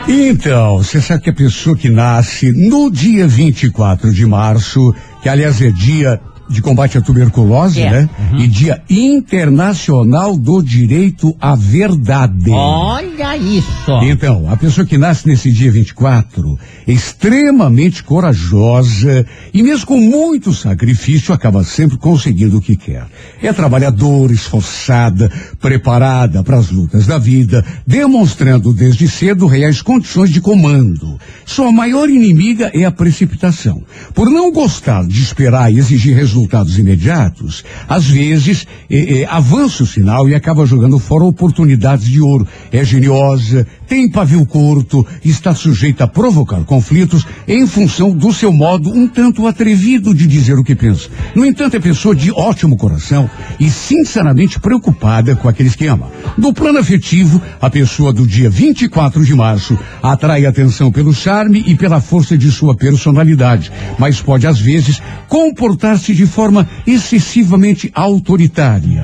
Então, 0.08 0.78
você 0.78 1.02
sabe 1.02 1.24
que 1.24 1.30
a 1.30 1.34
pessoa 1.34 1.76
que 1.76 1.90
nasce 1.90 2.52
no 2.52 2.92
dia 2.92 3.28
24 3.28 4.14
de 4.14 4.26
março, 4.26 4.94
que 5.22 5.30
aliás 5.30 5.62
é 5.62 5.72
dia 5.72 6.20
de 6.50 6.62
combate 6.62 6.98
à 6.98 7.02
tuberculose, 7.02 7.82
É. 7.82 7.90
né? 7.90 8.10
E 8.38 8.48
dia 8.48 8.82
internacional 8.90 10.38
do 10.38 10.62
direito 10.62 11.36
à 11.42 11.56
verdade. 11.56 12.52
Olha 12.52 13.36
isso. 13.36 13.92
Então, 14.04 14.46
a 14.50 14.56
pessoa 14.56 14.86
que 14.86 14.98
nasce 14.98 15.28
nesse 15.28 15.52
dia 15.52 15.72
24 15.72 16.58
é 16.88 16.92
extremamente 16.92 18.04
corajosa 18.04 19.26
e 19.54 19.64
mesmo 19.64 19.88
com 19.88 19.98
muito 20.00 20.54
sacrifício 20.54 21.34
acaba 21.34 21.64
sempre 21.64 21.98
conseguindo 21.98 22.58
o 22.58 22.62
que 22.62 22.76
quer. 22.76 23.06
É 23.42 23.52
trabalhadora, 23.52 24.32
esforçada, 24.34 25.32
preparada 25.60 26.44
para 26.44 26.58
as 26.58 26.70
lutas 26.70 27.08
da 27.08 27.18
vida, 27.18 27.66
demonstrando 27.88 28.72
desde 28.74 29.08
cedo 29.08 29.48
reais 29.48 29.82
condições 29.82 30.30
de 30.30 30.42
comando. 30.42 31.20
Sua 31.46 31.72
maior 31.72 32.10
inimiga 32.10 32.70
é 32.74 32.86
a 32.86 32.92
precipitação. 32.92 33.84
Por 34.14 34.30
não 34.30 34.52
gostar 34.52 35.06
de 35.06 35.22
esperar 35.22 35.72
e 35.74 35.78
exigir 35.80 36.16
resultados 36.16 36.35
imediatos, 36.78 37.64
às 37.88 38.06
vezes 38.08 38.68
eh, 38.90 39.22
eh, 39.22 39.28
avança 39.30 39.84
o 39.84 39.88
sinal 39.88 40.28
e 40.28 40.36
acaba 40.36 40.66
jogando 40.66 41.00
fora 41.00 41.24
oportunidades 41.24 42.08
de 42.08 42.22
ouro. 42.22 42.48
É 42.72 42.84
geniosa, 42.84 43.68
tem 43.88 44.10
pavio 44.10 44.46
curto, 44.46 45.06
está 45.24 45.54
sujeita 45.54 46.06
a 46.06 46.08
provocar 46.08 46.64
conflitos 46.64 47.26
em 47.48 47.66
função 47.68 48.16
do 48.16 48.34
seu 48.34 48.52
modo 48.52 48.90
um 48.90 49.08
tanto 49.08 49.48
atrevido 49.48 50.14
de 50.14 50.28
dizer 50.28 50.58
o 50.58 50.64
que 50.64 50.76
pensa. 50.76 51.10
No 51.36 51.46
entanto, 51.46 51.76
é 51.76 51.80
pessoa 51.80 52.16
de 52.16 52.32
ótimo 52.32 52.78
coração 52.78 53.30
e 53.60 53.70
sinceramente 53.70 54.60
preocupada 54.60 55.36
com 55.36 55.48
aqueles 55.48 55.76
que 55.76 55.88
ama. 55.88 56.10
No 56.38 56.54
plano 56.54 56.80
afetivo, 56.80 57.42
a 57.62 57.70
pessoa 57.70 58.12
do 58.12 58.26
dia 58.26 58.50
24 58.50 59.24
de 59.24 59.36
março 59.36 59.78
atrai 60.02 60.46
atenção 60.46 60.92
pelo 60.92 61.14
charme 61.14 61.64
e 61.66 61.76
pela 61.76 62.02
força 62.02 62.38
de 62.38 62.52
sua 62.52 62.76
personalidade, 62.76 63.72
mas 63.98 64.22
pode 64.22 64.48
às 64.48 64.60
vezes 64.60 65.02
comportar-se 65.28 66.14
de 66.14 66.26
forma 66.26 66.68
excessivamente 66.86 67.92
autoritária. 67.94 69.04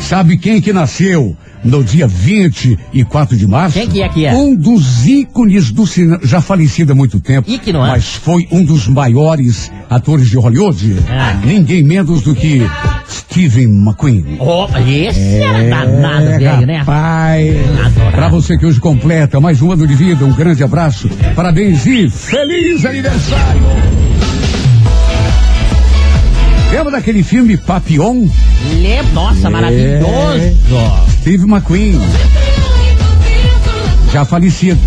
Sabe 0.00 0.38
quem 0.38 0.60
que 0.60 0.72
nasceu 0.72 1.36
no 1.64 1.82
dia 1.84 2.06
24 2.06 3.36
de 3.36 3.46
março? 3.46 3.78
Quem 3.78 3.88
que 3.88 4.02
é 4.02 4.08
que 4.08 4.26
é? 4.26 4.34
Um 4.34 4.54
dos 4.54 5.06
ícones 5.06 5.70
do 5.70 5.86
cinema, 5.86 6.20
já 6.22 6.40
falecido 6.40 6.92
há 6.92 6.94
muito 6.94 7.20
tempo, 7.20 7.50
Ícone, 7.50 7.72
não 7.72 7.86
é? 7.86 7.90
mas 7.90 8.14
foi 8.14 8.46
um 8.50 8.64
dos 8.64 8.88
maiores 8.88 9.70
atores 9.88 10.28
de 10.28 10.36
Hollywood. 10.36 10.96
Ah. 11.08 11.40
Ninguém 11.44 11.82
menos 11.82 12.22
do 12.22 12.34
que 12.34 12.62
Steven 13.08 13.64
McQueen. 13.64 14.36
Oh, 14.38 14.66
esse 14.86 15.42
era 15.42 15.68
danado, 15.68 16.26
velho, 16.38 16.66
né? 16.66 16.80
Adorava. 16.80 18.10
pra 18.12 18.28
você 18.28 18.56
que 18.56 18.66
hoje 18.66 18.80
completa 18.80 19.40
mais 19.40 19.60
um 19.60 19.72
ano 19.72 19.86
de 19.86 19.94
vida, 19.94 20.24
um 20.24 20.32
grande 20.32 20.62
abraço, 20.62 21.08
parabéns 21.34 21.84
e 21.86 22.08
feliz 22.08 22.84
aniversário! 22.84 23.62
Lembra 26.70 26.92
daquele 26.92 27.22
filme 27.22 27.56
Papillon? 27.56 28.28
Lembra? 28.80 29.12
Nossa, 29.12 29.50
maravilhoso. 29.50 30.56
Steve 31.20 31.44
McQueen. 31.44 31.98
Já 34.12 34.24
falecido. 34.24 34.80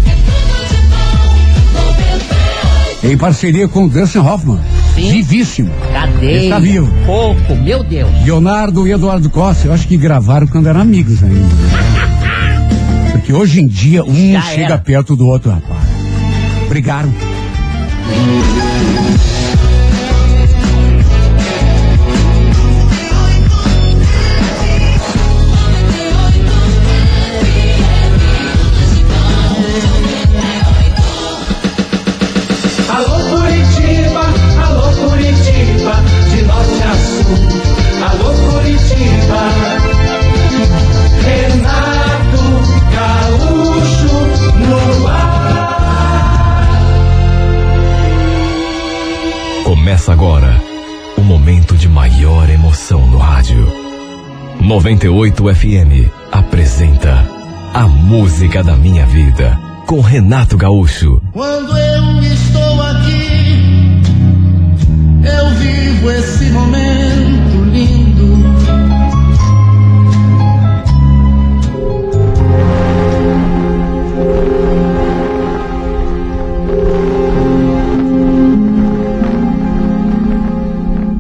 Em 3.04 3.18
parceria 3.18 3.68
com 3.68 3.88
Dustin 3.88 4.20
Hoffman. 4.20 4.60
Sim. 4.96 5.12
Vivíssimo. 5.12 5.72
Cadê? 5.92 6.44
Está 6.46 6.60
vivo. 6.60 6.90
Pouco, 7.06 7.56
meu 7.56 7.84
Deus. 7.84 8.10
Leonardo 8.24 8.88
e 8.88 8.92
Eduardo 8.92 9.30
Costa, 9.30 9.68
eu 9.68 9.74
acho 9.74 9.88
que 9.88 9.98
gravaram 9.98 10.48
quando 10.48 10.68
eram 10.68 10.80
amigos 10.80 11.22
ainda. 11.22 11.50
Porque 13.12 13.34
hoje 13.34 13.60
em 13.60 13.68
dia 13.68 14.04
um 14.06 14.32
Já 14.34 14.42
chega 14.42 14.64
era. 14.66 14.78
perto 14.78 15.16
do 15.16 15.28
outro, 15.28 15.52
rapaz. 15.52 15.84
Brigaram. 16.70 17.14
98 54.74 55.54
FM 55.54 56.10
apresenta 56.32 57.30
A 57.76 57.88
Música 57.88 58.64
da 58.64 58.76
Minha 58.76 59.06
Vida 59.06 59.56
com 59.86 60.02
Renato 60.02 60.58
Gaúcho. 60.58 61.22
Quando 61.32 61.78
eu 61.78 62.20
estou 62.24 62.82
aqui, 62.82 64.02
eu 65.24 65.50
vivo 65.60 66.10
esse 66.10 66.46
momento 66.46 67.64
lindo. 67.72 68.34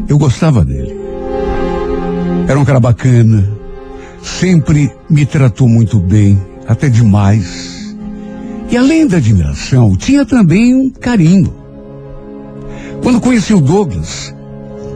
Eu 0.10 0.18
gostava 0.18 0.66
dele. 0.66 0.93
Era 2.54 2.60
um 2.60 2.66
cara 2.66 2.80
bacana. 2.80 3.50
Sempre 4.22 4.92
me 5.10 5.26
tratou 5.26 5.68
muito 5.68 6.00
bem, 6.00 6.40
até 6.68 6.88
demais. 6.88 7.96
E 8.70 8.78
além 8.78 9.08
da 9.08 9.18
admiração, 9.18 9.98
tinha 9.98 10.24
também 10.24 10.76
um 10.76 10.88
carinho. 10.88 11.52
Quando 13.02 13.20
conheci 13.20 13.56
o 13.56 13.60
Douglas, 13.60 14.36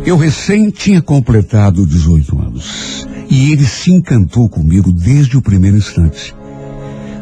eu 0.06 0.16
recém 0.18 0.70
tinha 0.70 1.02
completado 1.02 1.84
18 1.84 2.40
anos. 2.40 3.08
E 3.28 3.52
ele 3.52 3.66
se 3.66 3.92
encantou 3.92 4.48
comigo 4.48 4.92
desde 4.92 5.36
o 5.36 5.42
primeiro 5.42 5.78
instante. 5.78 6.36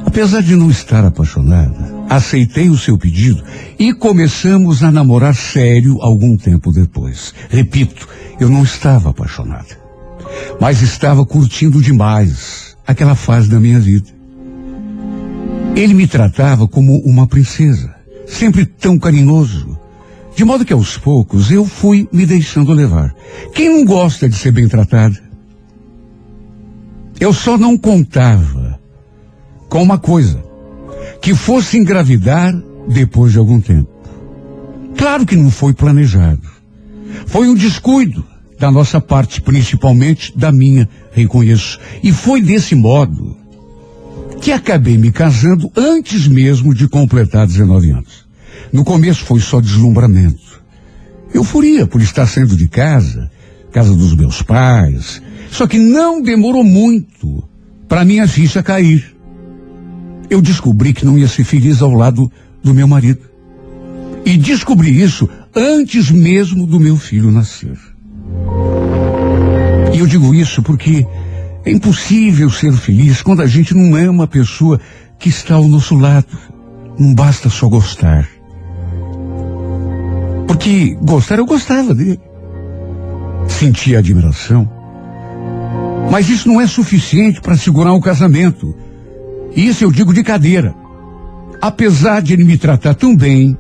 Apesar 0.06 0.42
de 0.42 0.54
não 0.58 0.70
estar 0.70 1.06
apaixonada, 1.06 1.96
aceitei 2.10 2.70
o 2.70 2.78
seu 2.78 2.98
pedido 2.98 3.42
e 3.80 3.94
começamos 3.94 4.84
a 4.84 4.92
namorar 4.92 5.34
sério 5.34 5.98
algum 6.02 6.36
tempo 6.36 6.74
depois. 6.74 7.34
Repito, 7.50 8.06
eu 8.38 8.50
não 8.50 8.64
estava 8.64 9.12
apaixonada, 9.12 9.85
mas 10.60 10.82
estava 10.82 11.26
curtindo 11.26 11.82
demais 11.82 12.76
aquela 12.86 13.16
fase 13.16 13.50
da 13.50 13.60
minha 13.60 13.80
vida. 13.80 14.10
Ele 15.76 15.94
me 15.94 16.08
tratava 16.08 16.68
como 16.68 16.98
uma 17.00 17.28
princesa, 17.28 17.94
sempre 18.26 18.66
tão 18.66 18.98
carinhoso, 18.98 19.78
de 20.36 20.44
modo 20.44 20.66
que 20.66 20.74
aos 20.74 20.98
poucos 20.98 21.52
eu 21.52 21.66
fui 21.66 22.08
me 22.12 22.26
deixando 22.26 22.74
levar. 22.74 23.14
Quem 23.54 23.70
não 23.70 23.86
gosta 23.86 24.30
de 24.30 24.36
ser 24.36 24.52
bem 24.52 24.68
tratado? 24.68 25.18
Eu 27.20 27.34
só 27.34 27.58
não 27.58 27.78
contava 27.78 28.80
com 29.70 29.82
uma 29.82 29.98
coisa, 29.98 30.44
que 31.22 31.34
fosse 31.34 31.78
engravidar 31.78 32.54
depois 32.88 33.32
de 33.32 33.40
algum 33.40 33.60
tempo. 33.60 33.90
Claro 34.98 35.26
que 35.26 35.36
não 35.36 35.50
foi 35.50 35.74
planejado. 35.74 36.48
Foi 37.26 37.48
um 37.48 37.56
descuido 37.56 38.26
da 38.66 38.72
nossa 38.72 39.00
parte, 39.00 39.42
principalmente 39.42 40.36
da 40.36 40.52
minha, 40.52 40.90
reconheço. 41.12 41.80
E 42.02 42.12
foi 42.12 42.42
desse 42.42 42.74
modo 42.74 43.38
que 44.42 44.52
acabei 44.52 44.98
me 44.98 45.12
casando 45.12 45.72
antes 45.76 46.28
mesmo 46.28 46.74
de 46.74 46.88
completar 46.88 47.46
19 47.46 47.92
anos. 47.92 48.26
No 48.74 48.84
começo 48.84 49.24
foi 49.24 49.40
só 49.40 49.62
deslumbramento. 49.62 50.64
Euforia 51.32 51.86
por 51.86 52.02
estar 52.02 52.26
saindo 52.26 52.56
de 52.56 52.68
casa, 52.68 53.30
casa 53.72 53.96
dos 53.96 54.16
meus 54.16 54.42
pais. 54.42 55.22
Só 55.52 55.68
que 55.68 55.78
não 55.78 56.20
demorou 56.20 56.64
muito 56.64 57.44
para 57.88 58.04
minha 58.04 58.28
ficha 58.28 58.64
cair. 58.64 59.16
Eu 60.28 60.42
descobri 60.42 60.92
que 60.92 61.06
não 61.06 61.20
ia 61.20 61.28
ser 61.28 61.44
feliz 61.44 61.84
ao 61.84 61.94
lado 61.94 62.32
do 62.64 62.74
meu 62.74 62.88
marido. 62.88 63.22
E 64.26 64.36
descobri 64.38 65.00
isso 65.04 65.30
antes 65.56 66.10
mesmo 66.10 66.66
do 66.66 66.80
meu 66.80 66.98
filho 66.98 67.30
nascer. 67.30 67.78
E 69.94 70.00
eu 70.00 70.08
digo 70.08 70.34
isso 70.34 70.62
porque 70.62 71.06
é 71.64 71.72
impossível 71.72 72.50
ser 72.50 72.74
feliz 72.74 73.22
quando 73.22 73.42
a 73.42 73.48
gente 73.48 73.74
não 73.74 73.98
é 73.98 74.10
uma 74.10 74.28
pessoa 74.28 74.80
que 75.18 75.30
está 75.30 75.56
ao 75.56 75.68
nosso 75.68 75.96
lado. 75.96 76.28
Não 76.98 77.14
basta 77.14 77.50
só 77.50 77.68
gostar. 77.68 78.28
Porque 80.48 80.98
gostar 81.02 81.40
eu 81.40 81.46
gostava 81.46 81.94
dele. 81.94 82.20
Sentia 83.48 84.00
admiração. 84.00 84.70
Mas 86.12 86.30
isso 86.30 86.48
não 86.48 86.62
é 86.62 86.68
suficiente 86.68 87.42
para 87.42 87.58
segurar 87.58 87.94
um 87.94 88.00
casamento. 88.00 88.76
Isso 89.56 89.84
eu 89.84 89.92
digo 89.92 90.14
de 90.14 90.24
cadeira. 90.24 90.76
Apesar 91.62 92.22
de 92.22 92.34
ele 92.34 92.44
me 92.44 92.58
tratar 92.58 92.94
tão 92.94 93.16
bem, 93.16 93.58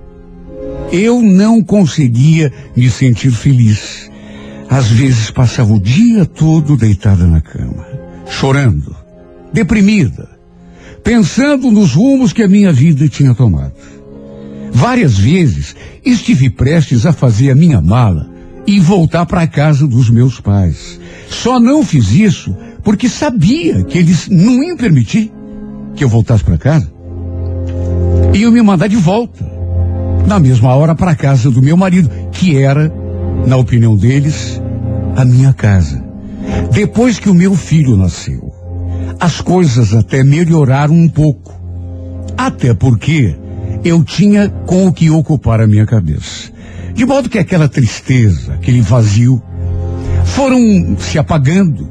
eu 0.91 1.21
não 1.21 1.63
conseguia 1.63 2.51
me 2.75 2.89
sentir 2.89 3.31
feliz. 3.31 4.11
Às 4.69 4.87
vezes 4.87 5.31
passava 5.31 5.73
o 5.73 5.79
dia 5.79 6.25
todo 6.25 6.75
deitada 6.75 7.25
na 7.25 7.41
cama, 7.41 7.85
chorando, 8.27 8.95
deprimida, 9.53 10.27
pensando 11.03 11.71
nos 11.71 11.93
rumos 11.93 12.33
que 12.33 12.43
a 12.43 12.47
minha 12.47 12.73
vida 12.73 13.07
tinha 13.07 13.33
tomado. 13.33 13.73
Várias 14.71 15.17
vezes 15.17 15.75
estive 16.03 16.49
prestes 16.49 17.05
a 17.05 17.13
fazer 17.13 17.51
a 17.51 17.55
minha 17.55 17.81
mala 17.81 18.29
e 18.67 18.79
voltar 18.79 19.25
para 19.25 19.41
a 19.41 19.47
casa 19.47 19.87
dos 19.87 20.09
meus 20.09 20.39
pais. 20.39 20.99
Só 21.29 21.59
não 21.59 21.83
fiz 21.83 22.11
isso 22.11 22.55
porque 22.83 23.07
sabia 23.07 23.83
que 23.83 23.97
eles 23.97 24.27
não 24.27 24.63
iam 24.63 24.75
permitir 24.75 25.31
que 25.95 26.03
eu 26.03 26.09
voltasse 26.09 26.43
para 26.43 26.57
casa. 26.57 26.91
Eu 28.33 28.51
me 28.51 28.61
mandar 28.61 28.87
de 28.87 28.97
volta, 28.97 29.45
na 30.27 30.39
mesma 30.39 30.73
hora 30.75 30.93
para 30.93 31.11
a 31.11 31.15
casa 31.15 31.49
do 31.49 31.61
meu 31.61 31.77
marido, 31.77 32.09
que 32.31 32.57
era, 32.57 32.93
na 33.45 33.57
opinião 33.57 33.95
deles, 33.95 34.61
a 35.15 35.23
minha 35.23 35.53
casa. 35.53 36.03
Depois 36.71 37.19
que 37.19 37.29
o 37.29 37.33
meu 37.33 37.55
filho 37.55 37.95
nasceu, 37.95 38.53
as 39.19 39.41
coisas 39.41 39.93
até 39.93 40.23
melhoraram 40.23 40.93
um 40.93 41.07
pouco. 41.07 41.53
Até 42.37 42.73
porque 42.73 43.35
eu 43.83 44.03
tinha 44.03 44.49
com 44.65 44.87
o 44.87 44.93
que 44.93 45.09
ocupar 45.09 45.61
a 45.61 45.67
minha 45.67 45.85
cabeça. 45.85 46.51
De 46.93 47.05
modo 47.05 47.29
que 47.29 47.39
aquela 47.39 47.67
tristeza, 47.67 48.53
aquele 48.53 48.81
vazio, 48.81 49.41
foram 50.25 50.97
se 50.97 51.17
apagando 51.19 51.89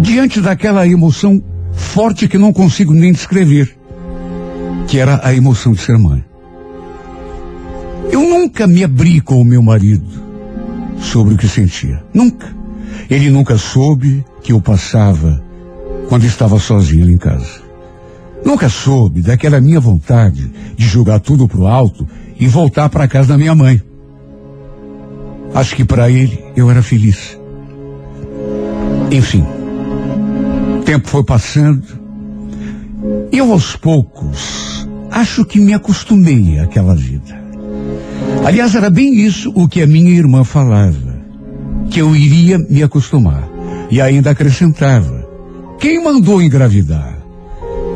diante 0.00 0.40
daquela 0.40 0.86
emoção 0.86 1.42
forte 1.72 2.28
que 2.28 2.38
não 2.38 2.52
consigo 2.52 2.92
nem 2.92 3.12
descrever, 3.12 3.76
que 4.86 4.98
era 4.98 5.20
a 5.22 5.34
emoção 5.34 5.72
de 5.72 5.80
ser 5.80 5.96
mãe. 5.98 6.24
Eu 8.10 8.20
nunca 8.20 8.66
me 8.66 8.84
abri 8.84 9.20
com 9.20 9.40
o 9.40 9.44
meu 9.44 9.62
marido 9.62 10.31
sobre 11.02 11.34
o 11.34 11.36
que 11.36 11.48
sentia. 11.48 12.02
Nunca. 12.14 12.46
Ele 13.10 13.28
nunca 13.28 13.58
soube 13.58 14.24
que 14.42 14.52
eu 14.52 14.60
passava 14.60 15.42
quando 16.08 16.24
estava 16.24 16.58
sozinho 16.58 17.10
em 17.10 17.18
casa. 17.18 17.60
Nunca 18.44 18.68
soube 18.68 19.20
daquela 19.20 19.60
minha 19.60 19.80
vontade 19.80 20.50
de 20.76 20.86
jogar 20.86 21.20
tudo 21.20 21.46
pro 21.46 21.66
alto 21.66 22.06
e 22.38 22.46
voltar 22.46 22.88
para 22.88 23.08
casa 23.08 23.28
da 23.28 23.38
minha 23.38 23.54
mãe. 23.54 23.82
Acho 25.54 25.76
que 25.76 25.84
para 25.84 26.10
ele 26.10 26.42
eu 26.56 26.70
era 26.70 26.82
feliz. 26.82 27.38
Enfim, 29.10 29.44
o 30.78 30.82
tempo 30.82 31.08
foi 31.08 31.24
passando. 31.24 31.86
E 33.30 33.38
eu 33.38 33.52
aos 33.52 33.76
poucos 33.76 34.88
acho 35.10 35.44
que 35.44 35.60
me 35.60 35.74
acostumei 35.74 36.58
àquela 36.58 36.94
vida. 36.94 37.41
Aliás, 38.44 38.74
era 38.74 38.90
bem 38.90 39.14
isso 39.14 39.52
o 39.54 39.68
que 39.68 39.82
a 39.82 39.86
minha 39.86 40.10
irmã 40.10 40.42
falava. 40.42 41.20
Que 41.90 42.00
eu 42.00 42.14
iria 42.16 42.58
me 42.58 42.82
acostumar. 42.82 43.48
E 43.90 44.00
ainda 44.00 44.30
acrescentava. 44.30 45.28
Quem 45.78 46.02
mandou 46.02 46.42
engravidar? 46.42 47.18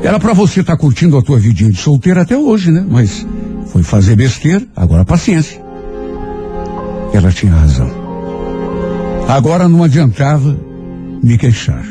Era 0.03 0.21
para 0.21 0.33
você 0.33 0.61
estar 0.61 0.77
tá 0.77 0.79
curtindo 0.79 1.17
a 1.17 1.23
tua 1.23 1.39
vidinha 1.39 1.71
de 1.71 1.79
solteira 1.79 2.23
até 2.23 2.37
hoje, 2.37 2.71
né? 2.71 2.85
Mas 2.89 3.27
foi 3.67 3.83
fazer 3.83 4.15
besteira, 4.15 4.65
agora 4.77 5.05
paciência. 5.05 5.61
Ela 7.13 7.33
tinha 7.33 7.53
razão. 7.53 7.91
Agora 9.29 9.69
não 9.69 9.83
adiantava 9.83 10.57
me 11.23 11.37
queixar. 11.37 11.85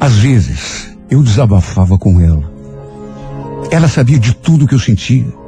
Às 0.00 0.14
vezes, 0.14 0.90
eu 1.10 1.22
desabafava 1.22 1.98
com 1.98 2.20
ela. 2.20 2.50
Ela 3.70 3.88
sabia 3.88 4.18
de 4.18 4.34
tudo 4.34 4.66
que 4.66 4.74
eu 4.74 4.78
sentia. 4.78 5.41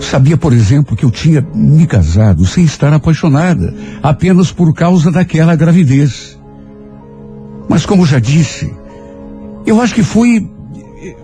Sabia, 0.00 0.36
por 0.36 0.52
exemplo, 0.52 0.96
que 0.96 1.04
eu 1.04 1.10
tinha 1.10 1.46
me 1.54 1.86
casado 1.86 2.44
sem 2.46 2.64
estar 2.64 2.92
apaixonada, 2.92 3.74
apenas 4.02 4.52
por 4.52 4.72
causa 4.74 5.10
daquela 5.10 5.56
gravidez. 5.56 6.38
Mas 7.68 7.86
como 7.86 8.06
já 8.06 8.18
disse, 8.18 8.72
eu 9.66 9.80
acho 9.80 9.94
que 9.94 10.02
fui 10.02 10.48
eh, 11.02 11.16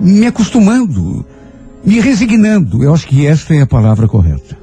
me 0.00 0.26
acostumando, 0.26 1.24
me 1.84 2.00
resignando. 2.00 2.82
Eu 2.82 2.94
acho 2.94 3.06
que 3.06 3.26
esta 3.26 3.54
é 3.54 3.62
a 3.62 3.66
palavra 3.66 4.08
correta. 4.08 4.56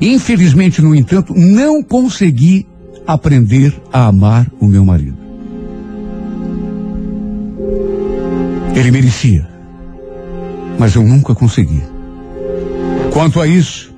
Infelizmente, 0.00 0.80
no 0.82 0.94
entanto, 0.94 1.34
não 1.34 1.82
consegui 1.82 2.66
aprender 3.06 3.74
a 3.92 4.06
amar 4.06 4.46
o 4.60 4.66
meu 4.66 4.84
marido. 4.84 5.18
Ele 8.74 8.90
merecia, 8.90 9.48
mas 10.78 10.94
eu 10.94 11.02
nunca 11.02 11.34
consegui. 11.34 11.82
Quanto 13.12 13.40
a 13.40 13.46
isso, 13.46 13.92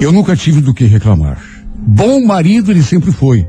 eu 0.00 0.12
nunca 0.12 0.36
tive 0.36 0.60
do 0.60 0.74
que 0.74 0.84
reclamar. 0.84 1.40
Bom 1.76 2.24
marido 2.24 2.70
ele 2.70 2.82
sempre 2.82 3.12
foi. 3.12 3.46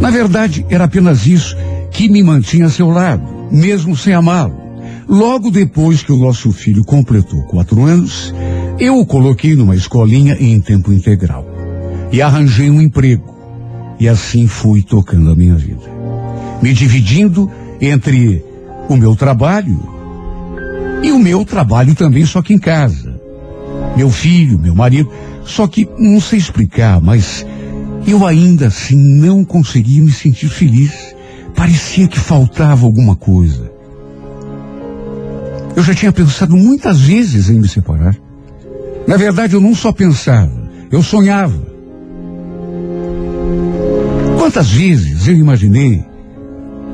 Na 0.00 0.10
verdade, 0.10 0.64
era 0.68 0.84
apenas 0.84 1.26
isso 1.26 1.56
que 1.90 2.08
me 2.08 2.22
mantinha 2.22 2.66
a 2.66 2.70
seu 2.70 2.88
lado, 2.88 3.22
mesmo 3.50 3.96
sem 3.96 4.14
amá-lo. 4.14 4.60
Logo 5.08 5.50
depois 5.50 6.02
que 6.02 6.12
o 6.12 6.16
nosso 6.16 6.50
filho 6.52 6.84
completou 6.84 7.42
quatro 7.42 7.84
anos, 7.84 8.34
eu 8.78 8.98
o 8.98 9.06
coloquei 9.06 9.54
numa 9.54 9.76
escolinha 9.76 10.36
em 10.40 10.58
tempo 10.60 10.92
integral 10.92 11.46
e 12.10 12.22
arranjei 12.22 12.70
um 12.70 12.80
emprego. 12.80 13.32
E 14.00 14.08
assim 14.08 14.46
fui 14.46 14.82
tocando 14.82 15.30
a 15.30 15.36
minha 15.36 15.54
vida. 15.54 15.82
Me 16.62 16.72
dividindo 16.72 17.50
entre 17.80 18.44
o 18.88 18.96
meu 18.96 19.14
trabalho 19.14 20.01
e 21.02 21.10
o 21.10 21.18
meu 21.18 21.44
trabalho 21.44 21.94
também, 21.94 22.24
só 22.24 22.40
que 22.40 22.54
em 22.54 22.58
casa. 22.58 23.20
Meu 23.96 24.10
filho, 24.10 24.58
meu 24.58 24.74
marido, 24.74 25.10
só 25.44 25.66
que 25.66 25.88
não 25.98 26.20
sei 26.20 26.38
explicar, 26.38 27.00
mas 27.00 27.44
eu 28.06 28.26
ainda 28.26 28.68
assim 28.68 28.96
não 28.96 29.44
conseguia 29.44 30.02
me 30.02 30.12
sentir 30.12 30.48
feliz. 30.48 31.14
Parecia 31.54 32.08
que 32.08 32.18
faltava 32.18 32.86
alguma 32.86 33.16
coisa. 33.16 33.70
Eu 35.74 35.82
já 35.82 35.94
tinha 35.94 36.12
pensado 36.12 36.56
muitas 36.56 37.00
vezes 37.00 37.48
em 37.48 37.58
me 37.58 37.68
separar. 37.68 38.16
Na 39.06 39.16
verdade, 39.16 39.54
eu 39.54 39.60
não 39.60 39.74
só 39.74 39.92
pensava, 39.92 40.52
eu 40.90 41.02
sonhava. 41.02 41.60
Quantas 44.38 44.70
vezes 44.70 45.26
eu 45.26 45.36
imaginei 45.36 46.04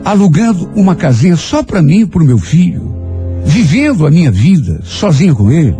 alugando 0.04 0.70
uma 0.74 0.94
casinha 0.94 1.36
só 1.36 1.62
para 1.62 1.82
mim 1.82 2.00
e 2.00 2.06
para 2.06 2.22
o 2.22 2.26
meu 2.26 2.38
filho, 2.38 2.97
vivendo 3.48 4.06
a 4.06 4.10
minha 4.10 4.30
vida 4.30 4.80
sozinho 4.84 5.34
com 5.34 5.50
ele. 5.50 5.76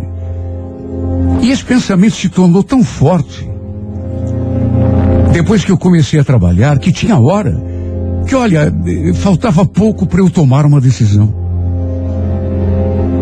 E 1.41 1.51
esse 1.51 1.63
pensamento 1.63 2.15
se 2.15 2.27
tornou 2.27 2.63
tão 2.63 2.83
forte 2.83 3.47
depois 5.31 5.63
que 5.63 5.71
eu 5.71 5.77
comecei 5.77 6.19
a 6.19 6.23
trabalhar 6.23 6.79
que 6.79 6.91
tinha 6.91 7.17
hora 7.17 7.55
que, 8.27 8.35
olha, 8.35 8.73
faltava 9.15 9.65
pouco 9.65 10.05
para 10.05 10.19
eu 10.19 10.29
tomar 10.29 10.65
uma 10.65 10.81
decisão. 10.81 11.33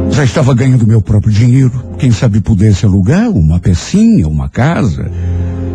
Já 0.09 0.23
estava 0.23 0.53
ganhando 0.53 0.87
meu 0.87 1.01
próprio 1.01 1.31
dinheiro, 1.31 1.71
quem 1.99 2.11
sabe 2.11 2.41
pudesse 2.41 2.85
alugar 2.85 3.29
uma 3.29 3.59
pecinha, 3.59 4.27
uma 4.27 4.49
casa. 4.49 5.11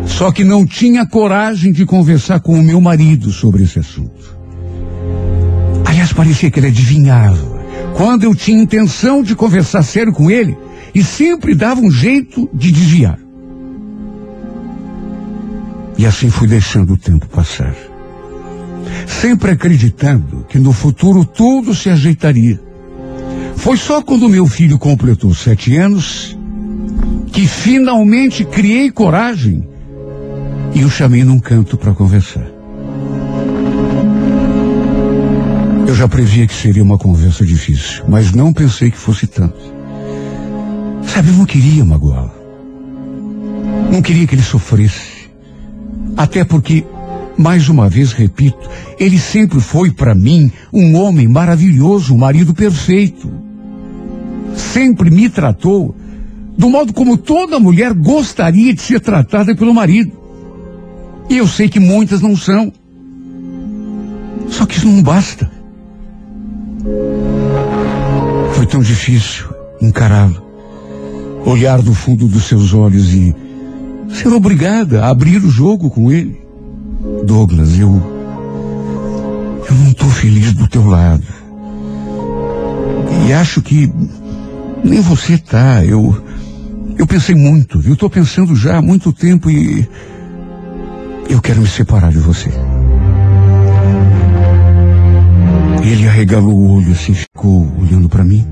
Só 0.05 0.31
que 0.31 0.43
não 0.43 0.65
tinha 0.65 1.05
coragem 1.05 1.71
de 1.71 1.85
conversar 1.85 2.41
com 2.41 2.59
o 2.59 2.63
meu 2.63 2.81
marido 2.81 3.31
sobre 3.31 3.63
esse 3.63 3.79
assunto. 3.79 4.37
Aliás, 5.85 6.11
parecia 6.11 6.51
que 6.51 6.59
ele 6.59 6.67
adivinhava 6.67 7.52
quando 7.95 8.23
eu 8.23 8.35
tinha 8.35 8.61
intenção 8.61 9.21
de 9.23 9.35
conversar 9.35 9.83
sério 9.83 10.13
com 10.13 10.29
ele 10.29 10.57
e 10.93 11.03
sempre 11.03 11.55
dava 11.55 11.81
um 11.81 11.91
jeito 11.91 12.49
de 12.53 12.71
desviar. 12.71 13.19
E 15.97 16.05
assim 16.05 16.29
fui 16.29 16.47
deixando 16.47 16.93
o 16.93 16.97
tempo 16.97 17.27
passar. 17.27 17.75
Sempre 19.07 19.51
acreditando 19.51 20.45
que 20.49 20.59
no 20.59 20.73
futuro 20.73 21.23
tudo 21.23 21.73
se 21.73 21.89
ajeitaria. 21.89 22.59
Foi 23.55 23.77
só 23.77 24.01
quando 24.01 24.27
meu 24.27 24.45
filho 24.45 24.77
completou 24.77 25.33
sete 25.33 25.75
anos 25.77 26.37
que 27.31 27.47
finalmente 27.47 28.43
criei 28.43 28.91
coragem 28.91 29.67
e 30.75 30.83
o 30.83 30.89
chamei 30.89 31.23
num 31.23 31.39
canto 31.39 31.77
para 31.77 31.93
conversar. 31.93 32.52
Eu 35.93 35.97
já 35.97 36.07
previa 36.07 36.47
que 36.47 36.55
seria 36.55 36.81
uma 36.81 36.97
conversa 36.97 37.45
difícil, 37.45 38.03
mas 38.07 38.31
não 38.31 38.51
pensei 38.51 38.89
que 38.89 38.97
fosse 38.97 39.27
tanto. 39.27 39.59
Sabe, 41.05 41.29
eu 41.29 41.35
não 41.35 41.45
queria 41.45 41.85
magoá-lo. 41.85 42.31
Não 43.91 44.01
queria 44.01 44.25
que 44.25 44.33
ele 44.33 44.41
sofresse. 44.41 45.29
Até 46.17 46.43
porque, 46.43 46.83
mais 47.37 47.69
uma 47.69 47.87
vez 47.87 48.11
repito, 48.11 48.67
ele 48.97 49.19
sempre 49.19 49.59
foi 49.59 49.91
para 49.91 50.15
mim 50.15 50.51
um 50.73 50.95
homem 50.95 51.27
maravilhoso, 51.27 52.15
um 52.15 52.17
marido 52.17 52.55
perfeito. 52.55 53.31
Sempre 54.55 55.11
me 55.11 55.29
tratou 55.29 55.95
do 56.57 56.71
modo 56.71 56.91
como 56.91 57.17
toda 57.17 57.59
mulher 57.59 57.93
gostaria 57.93 58.73
de 58.73 58.81
ser 58.81 58.99
tratada 58.99 59.55
pelo 59.55 59.75
marido. 59.75 60.11
E 61.29 61.37
eu 61.37 61.47
sei 61.47 61.69
que 61.69 61.79
muitas 61.79 62.19
não 62.19 62.35
são. 62.35 62.73
Só 64.49 64.65
que 64.65 64.75
isso 64.75 64.87
não 64.87 65.03
basta. 65.03 65.61
Foi 68.53 68.65
tão 68.65 68.81
difícil 68.81 69.45
encará-lo, 69.81 70.41
olhar 71.45 71.81
do 71.81 71.93
fundo 71.93 72.27
dos 72.27 72.45
seus 72.45 72.73
olhos 72.73 73.13
e 73.13 73.35
ser 74.09 74.29
obrigada 74.29 75.03
a 75.03 75.09
abrir 75.09 75.43
o 75.43 75.49
jogo 75.49 75.89
com 75.89 76.11
ele. 76.11 76.41
Douglas, 77.25 77.77
eu. 77.77 77.89
Eu 79.69 79.75
não 79.75 79.91
estou 79.91 80.09
feliz 80.09 80.53
do 80.53 80.67
teu 80.67 80.85
lado. 80.85 81.23
E 83.27 83.33
acho 83.33 83.61
que 83.61 83.91
nem 84.83 85.01
você 85.01 85.37
tá. 85.37 85.83
Eu. 85.85 86.21
Eu 86.97 87.07
pensei 87.07 87.33
muito, 87.33 87.81
eu 87.85 87.93
estou 87.93 88.09
pensando 88.09 88.55
já 88.55 88.77
há 88.77 88.81
muito 88.81 89.11
tempo 89.11 89.49
e. 89.49 89.87
Eu 91.29 91.41
quero 91.41 91.61
me 91.61 91.67
separar 91.67 92.11
de 92.11 92.19
você. 92.19 92.51
Ele 95.83 96.07
arregalou 96.07 96.53
o 96.53 96.77
olho 96.77 96.93
assim, 96.93 97.13
ficou 97.13 97.69
olhando 97.77 98.07
para 98.07 98.23
mim. 98.23 98.47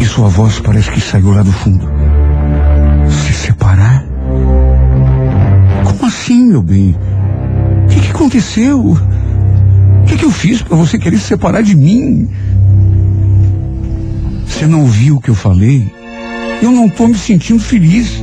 E 0.00 0.04
sua 0.04 0.28
voz 0.28 0.60
parece 0.60 0.88
que 0.92 1.00
saiu 1.00 1.32
lá 1.32 1.42
do 1.42 1.50
fundo. 1.50 1.84
Se 3.10 3.34
separar? 3.34 4.04
Como 5.84 6.06
assim, 6.06 6.46
meu 6.46 6.62
bem? 6.62 6.96
O 7.84 7.88
que, 7.88 8.00
que 8.00 8.10
aconteceu? 8.10 8.92
O 8.92 10.06
que, 10.06 10.16
que 10.16 10.24
eu 10.24 10.30
fiz 10.30 10.62
para 10.62 10.76
você 10.76 10.96
querer 10.96 11.18
se 11.18 11.24
separar 11.24 11.62
de 11.62 11.74
mim? 11.74 12.30
Você 14.46 14.64
não 14.64 14.86
viu 14.86 15.16
o 15.16 15.20
que 15.20 15.28
eu 15.28 15.34
falei? 15.34 15.92
Eu 16.62 16.70
não 16.70 16.86
estou 16.86 17.08
me 17.08 17.18
sentindo 17.18 17.60
feliz. 17.60 18.22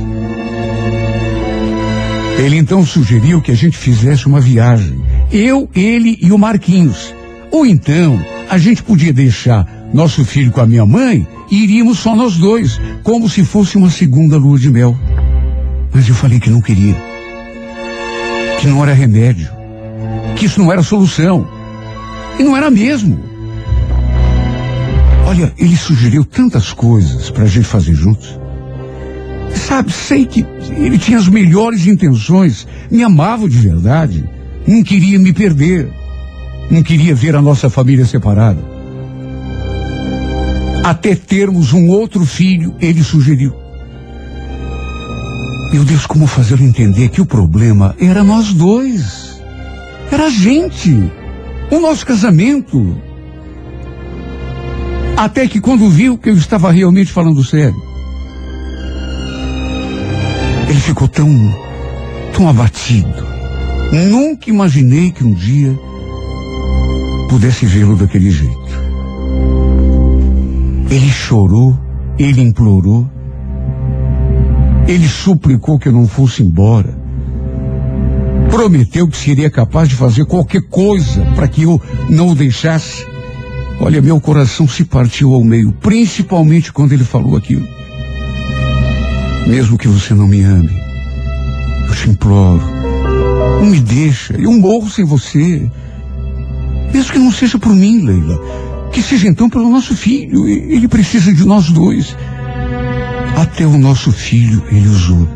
Ele 2.38 2.56
então 2.56 2.84
sugeriu 2.84 3.42
que 3.42 3.52
a 3.52 3.54
gente 3.54 3.76
fizesse 3.76 4.26
uma 4.26 4.40
viagem. 4.40 5.05
Eu, 5.30 5.68
ele 5.74 6.18
e 6.20 6.32
o 6.32 6.38
Marquinhos. 6.38 7.14
Ou 7.50 7.66
então, 7.66 8.20
a 8.48 8.58
gente 8.58 8.82
podia 8.82 9.12
deixar 9.12 9.66
nosso 9.92 10.24
filho 10.24 10.52
com 10.52 10.60
a 10.60 10.66
minha 10.66 10.84
mãe 10.84 11.26
e 11.50 11.64
iríamos 11.64 11.98
só 11.98 12.14
nós 12.14 12.36
dois, 12.36 12.80
como 13.02 13.28
se 13.28 13.44
fosse 13.44 13.76
uma 13.76 13.90
segunda 13.90 14.36
lua 14.36 14.58
de 14.58 14.70
mel. 14.70 14.96
Mas 15.92 16.08
eu 16.08 16.14
falei 16.14 16.38
que 16.38 16.50
não 16.50 16.60
queria. 16.60 16.96
Que 18.60 18.66
não 18.66 18.82
era 18.82 18.92
remédio. 18.92 19.48
Que 20.36 20.46
isso 20.46 20.60
não 20.60 20.72
era 20.72 20.82
solução. 20.82 21.48
E 22.38 22.42
não 22.42 22.56
era 22.56 22.70
mesmo. 22.70 23.18
Olha, 25.26 25.52
ele 25.58 25.76
sugeriu 25.76 26.24
tantas 26.24 26.72
coisas 26.72 27.30
para 27.30 27.44
a 27.44 27.48
gente 27.48 27.66
fazer 27.66 27.94
juntos. 27.94 28.38
Sabe, 29.54 29.90
sei 29.90 30.26
que 30.26 30.46
ele 30.76 30.98
tinha 30.98 31.18
as 31.18 31.28
melhores 31.28 31.86
intenções, 31.86 32.66
me 32.90 33.02
amava 33.02 33.48
de 33.48 33.58
verdade, 33.58 34.28
não 34.66 34.82
queria 34.82 35.18
me 35.18 35.32
perder, 35.32 35.88
não 36.70 36.82
queria 36.82 37.14
ver 37.14 37.36
a 37.36 37.42
nossa 37.42 37.70
família 37.70 38.04
separada. 38.04 38.60
Até 40.84 41.14
termos 41.14 41.72
um 41.72 41.88
outro 41.88 42.24
filho, 42.24 42.74
ele 42.80 43.02
sugeriu. 43.02 43.52
Meu 45.72 45.84
Deus, 45.84 46.06
como 46.06 46.26
fazê-lo 46.26 46.62
entender 46.62 47.08
que 47.08 47.20
o 47.20 47.26
problema 47.26 47.94
era 47.98 48.22
nós 48.22 48.52
dois. 48.52 49.40
Era 50.10 50.26
a 50.26 50.30
gente. 50.30 51.12
O 51.70 51.80
nosso 51.80 52.06
casamento. 52.06 52.96
Até 55.16 55.48
que 55.48 55.60
quando 55.60 55.90
viu 55.90 56.16
que 56.16 56.30
eu 56.30 56.36
estava 56.36 56.70
realmente 56.70 57.10
falando 57.10 57.42
sério, 57.42 57.76
ele 60.68 60.80
ficou 60.80 61.08
tão, 61.08 61.28
tão 62.32 62.48
abatido. 62.48 63.35
Nunca 63.92 64.50
imaginei 64.50 65.10
que 65.10 65.24
um 65.24 65.32
dia 65.32 65.78
pudesse 67.28 67.66
vê-lo 67.66 67.96
daquele 67.96 68.30
jeito. 68.30 68.86
Ele 70.90 71.10
chorou, 71.10 71.78
ele 72.18 72.40
implorou, 72.40 73.08
ele 74.86 75.08
suplicou 75.08 75.78
que 75.78 75.88
eu 75.88 75.92
não 75.92 76.06
fosse 76.06 76.42
embora. 76.42 76.96
Prometeu 78.50 79.08
que 79.08 79.16
seria 79.16 79.50
capaz 79.50 79.88
de 79.88 79.96
fazer 79.96 80.24
qualquer 80.24 80.62
coisa 80.62 81.24
para 81.34 81.48
que 81.48 81.62
eu 81.62 81.80
não 82.08 82.28
o 82.28 82.34
deixasse. 82.34 83.04
Olha, 83.80 84.00
meu 84.00 84.20
coração 84.20 84.66
se 84.66 84.84
partiu 84.84 85.34
ao 85.34 85.44
meio, 85.44 85.72
principalmente 85.72 86.72
quando 86.72 86.92
ele 86.92 87.04
falou 87.04 87.36
aquilo. 87.36 87.66
Mesmo 89.46 89.76
que 89.76 89.86
você 89.86 90.14
não 90.14 90.26
me 90.26 90.42
ame, 90.42 90.70
eu 91.88 91.94
te 91.94 92.08
imploro, 92.08 92.75
não 93.56 93.66
me 93.66 93.80
deixa, 93.80 94.34
eu 94.34 94.52
morro 94.52 94.88
sem 94.90 95.04
você. 95.04 95.70
Mesmo 96.92 97.12
que 97.12 97.18
não 97.18 97.32
seja 97.32 97.58
por 97.58 97.74
mim, 97.74 98.04
Leila, 98.04 98.38
que 98.92 99.02
seja 99.02 99.28
então 99.28 99.50
pelo 99.50 99.70
nosso 99.70 99.96
filho, 99.96 100.46
ele 100.46 100.86
precisa 100.86 101.32
de 101.32 101.44
nós 101.44 101.70
dois. 101.70 102.16
Até 103.36 103.66
o 103.66 103.76
nosso 103.76 104.12
filho 104.12 104.62
ele 104.70 104.88
usou 104.88 105.28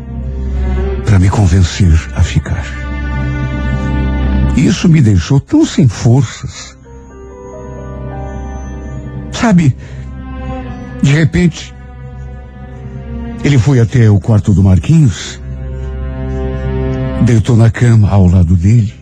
para 1.05 1.19
me 1.19 1.29
convencer 1.29 1.91
a 2.15 2.21
ficar. 2.21 2.63
Isso 4.55 4.87
me 4.87 5.01
deixou 5.01 5.39
tão 5.39 5.65
sem 5.65 5.87
forças. 5.87 6.77
Sabe, 9.31 9.75
de 11.01 11.11
repente, 11.11 11.73
ele 13.43 13.57
foi 13.57 13.79
até 13.79 14.09
o 14.09 14.19
quarto 14.19 14.53
do 14.53 14.61
Marquinhos, 14.61 15.40
deitou 17.23 17.55
na 17.55 17.69
cama 17.69 18.09
ao 18.09 18.27
lado 18.27 18.55
dele, 18.55 18.93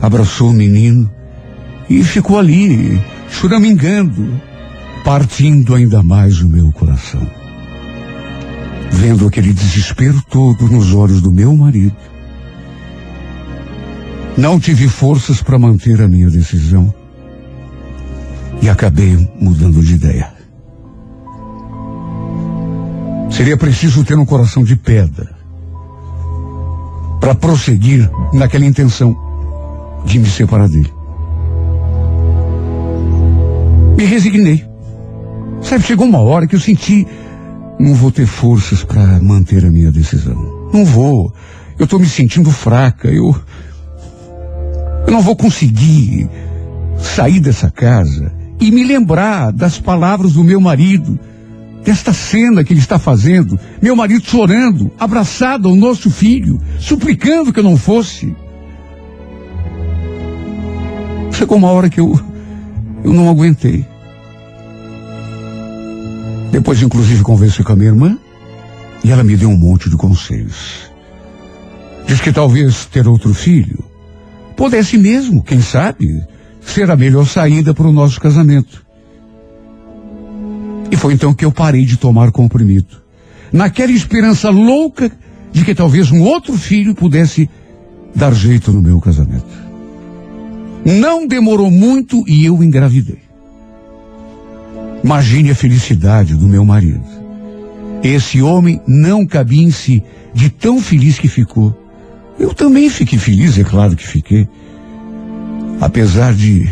abraçou 0.00 0.50
o 0.50 0.52
menino 0.52 1.10
e 1.88 2.02
ficou 2.02 2.38
ali, 2.38 3.00
choramingando, 3.30 4.40
partindo 5.04 5.74
ainda 5.74 6.02
mais 6.02 6.40
o 6.40 6.48
meu 6.48 6.72
coração. 6.72 7.20
Vendo 8.90 9.26
aquele 9.26 9.52
desespero 9.52 10.22
todo 10.30 10.68
nos 10.68 10.94
olhos 10.94 11.20
do 11.20 11.32
meu 11.32 11.54
marido, 11.56 11.96
não 14.36 14.58
tive 14.58 14.88
forças 14.88 15.42
para 15.42 15.58
manter 15.58 16.00
a 16.00 16.08
minha 16.08 16.30
decisão 16.30 16.92
e 18.62 18.68
acabei 18.68 19.28
mudando 19.40 19.82
de 19.82 19.94
ideia. 19.94 20.32
Seria 23.30 23.56
preciso 23.56 24.04
ter 24.04 24.16
um 24.16 24.24
coração 24.24 24.62
de 24.62 24.76
pedra 24.76 25.33
para 27.24 27.34
prosseguir 27.34 28.10
naquela 28.34 28.66
intenção 28.66 29.16
de 30.04 30.18
me 30.18 30.28
separar 30.28 30.68
dele. 30.68 30.92
Me 33.96 34.04
resignei. 34.04 34.62
Sabe, 35.62 35.84
chegou 35.84 36.06
uma 36.06 36.18
hora 36.18 36.46
que 36.46 36.54
eu 36.54 36.60
senti, 36.60 37.06
não 37.80 37.94
vou 37.94 38.10
ter 38.10 38.26
forças 38.26 38.84
para 38.84 39.18
manter 39.22 39.64
a 39.64 39.70
minha 39.70 39.90
decisão. 39.90 40.68
Não 40.70 40.84
vou. 40.84 41.32
Eu 41.78 41.84
estou 41.84 41.98
me 41.98 42.06
sentindo 42.06 42.50
fraca. 42.50 43.08
Eu, 43.08 43.34
eu 45.06 45.10
não 45.10 45.22
vou 45.22 45.34
conseguir 45.34 46.28
sair 46.98 47.40
dessa 47.40 47.70
casa 47.70 48.30
e 48.60 48.70
me 48.70 48.84
lembrar 48.84 49.50
das 49.50 49.78
palavras 49.78 50.34
do 50.34 50.44
meu 50.44 50.60
marido, 50.60 51.18
desta 51.84 52.12
cena 52.12 52.64
que 52.64 52.72
ele 52.72 52.80
está 52.80 52.98
fazendo, 52.98 53.60
meu 53.80 53.94
marido 53.94 54.24
chorando, 54.26 54.90
abraçado 54.98 55.68
ao 55.68 55.76
nosso 55.76 56.10
filho, 56.10 56.58
suplicando 56.78 57.52
que 57.52 57.60
eu 57.60 57.64
não 57.64 57.76
fosse. 57.76 58.34
Chegou 61.32 61.58
uma 61.58 61.70
hora 61.70 61.90
que 61.90 62.00
eu, 62.00 62.18
eu 63.04 63.12
não 63.12 63.28
aguentei. 63.28 63.86
Depois, 66.50 66.80
inclusive, 66.80 67.22
conversei 67.22 67.64
com 67.64 67.72
a 67.72 67.76
minha 67.76 67.90
irmã 67.90 68.18
e 69.02 69.10
ela 69.10 69.22
me 69.22 69.36
deu 69.36 69.50
um 69.50 69.56
monte 69.56 69.90
de 69.90 69.96
conselhos. 69.96 70.90
Diz 72.06 72.20
que 72.20 72.32
talvez 72.32 72.86
ter 72.86 73.06
outro 73.06 73.34
filho 73.34 73.84
pudesse 74.56 74.96
mesmo, 74.96 75.42
quem 75.42 75.60
sabe, 75.60 76.22
ser 76.60 76.90
a 76.90 76.96
melhor 76.96 77.26
saída 77.26 77.74
para 77.74 77.86
o 77.86 77.92
nosso 77.92 78.20
casamento. 78.20 78.84
E 80.90 80.96
foi 80.96 81.14
então 81.14 81.34
que 81.34 81.44
eu 81.44 81.52
parei 81.52 81.84
de 81.84 81.96
tomar 81.96 82.30
comprimido. 82.30 83.02
Naquela 83.52 83.92
esperança 83.92 84.50
louca 84.50 85.10
de 85.52 85.64
que 85.64 85.74
talvez 85.74 86.10
um 86.10 86.22
outro 86.22 86.54
filho 86.54 86.94
pudesse 86.94 87.48
dar 88.14 88.34
jeito 88.34 88.72
no 88.72 88.82
meu 88.82 89.00
casamento. 89.00 89.46
Não 90.84 91.26
demorou 91.26 91.70
muito 91.70 92.22
e 92.28 92.44
eu 92.44 92.62
engravidei. 92.62 93.22
Imagine 95.02 95.50
a 95.50 95.54
felicidade 95.54 96.34
do 96.34 96.48
meu 96.48 96.64
marido. 96.64 97.04
Esse 98.02 98.42
homem 98.42 98.80
não 98.86 99.26
cabia 99.26 99.62
em 99.62 99.70
si 99.70 100.02
de 100.34 100.50
tão 100.50 100.80
feliz 100.80 101.18
que 101.18 101.28
ficou. 101.28 101.74
Eu 102.38 102.52
também 102.52 102.90
fiquei 102.90 103.18
feliz, 103.18 103.58
é 103.58 103.64
claro 103.64 103.96
que 103.96 104.06
fiquei. 104.06 104.48
Apesar 105.80 106.34
de 106.34 106.68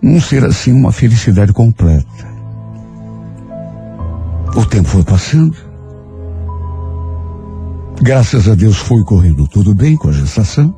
não 0.00 0.20
ser 0.20 0.44
assim 0.44 0.72
uma 0.72 0.92
felicidade 0.92 1.52
completa. 1.52 2.27
O 4.54 4.64
tempo 4.64 4.88
foi 4.88 5.04
passando. 5.04 5.56
Graças 8.00 8.48
a 8.48 8.54
Deus 8.54 8.76
foi 8.76 9.02
correndo 9.04 9.46
tudo 9.46 9.74
bem 9.74 9.96
com 9.96 10.08
a 10.08 10.12
gestação. 10.12 10.74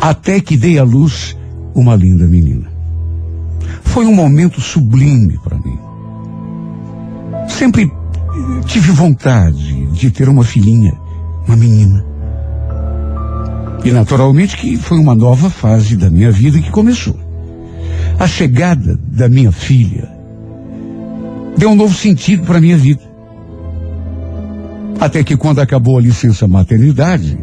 Até 0.00 0.40
que 0.40 0.56
dei 0.56 0.78
à 0.78 0.84
luz 0.84 1.36
uma 1.74 1.94
linda 1.94 2.26
menina. 2.26 2.70
Foi 3.82 4.04
um 4.06 4.14
momento 4.14 4.60
sublime 4.60 5.38
para 5.42 5.58
mim. 5.58 5.78
Sempre 7.48 7.90
tive 8.66 8.92
vontade 8.92 9.86
de 9.86 10.10
ter 10.10 10.28
uma 10.28 10.44
filhinha, 10.44 10.98
uma 11.46 11.56
menina. 11.56 12.04
E 13.84 13.90
naturalmente 13.90 14.56
que 14.56 14.76
foi 14.76 14.98
uma 14.98 15.14
nova 15.14 15.48
fase 15.48 15.96
da 15.96 16.10
minha 16.10 16.30
vida 16.30 16.60
que 16.60 16.70
começou. 16.70 17.18
A 18.18 18.26
chegada 18.26 18.98
da 19.08 19.28
minha 19.28 19.50
filha 19.50 20.19
deu 21.56 21.70
um 21.70 21.74
novo 21.74 21.94
sentido 21.94 22.44
para 22.44 22.60
minha 22.60 22.76
vida. 22.76 23.02
Até 25.00 25.24
que 25.24 25.36
quando 25.36 25.60
acabou 25.60 25.98
a 25.98 26.02
licença 26.02 26.46
maternidade, 26.46 27.38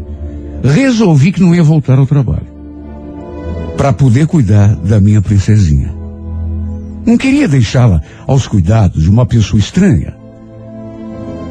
resolvi 0.62 1.32
que 1.32 1.40
não 1.40 1.54
ia 1.54 1.62
voltar 1.62 1.98
ao 1.98 2.06
trabalho. 2.06 2.46
Para 3.76 3.92
poder 3.92 4.26
cuidar 4.26 4.74
da 4.76 5.00
minha 5.00 5.20
princesinha. 5.22 5.92
Não 7.06 7.16
queria 7.16 7.48
deixá-la 7.48 8.02
aos 8.26 8.46
cuidados 8.46 9.02
de 9.02 9.10
uma 9.10 9.24
pessoa 9.24 9.58
estranha. 9.58 10.14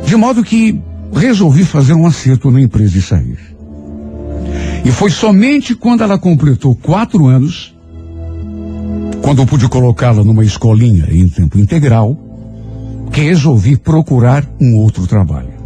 De 0.05 0.15
modo 0.15 0.43
que 0.43 0.79
resolvi 1.13 1.63
fazer 1.63 1.93
um 1.93 2.05
acerto 2.05 2.51
na 2.51 2.61
empresa 2.61 2.97
e 2.97 3.01
sair. 3.01 3.39
E 4.85 4.91
foi 4.91 5.09
somente 5.09 5.75
quando 5.75 6.03
ela 6.03 6.17
completou 6.17 6.75
quatro 6.75 7.25
anos, 7.25 7.75
quando 9.21 9.41
eu 9.41 9.45
pude 9.45 9.67
colocá-la 9.67 10.23
numa 10.23 10.45
escolinha 10.45 11.07
em 11.11 11.27
tempo 11.27 11.57
integral, 11.59 12.17
resolvi 13.21 13.77
procurar 13.77 14.45
um 14.59 14.75
outro 14.75 15.07
trabalho. 15.07 15.57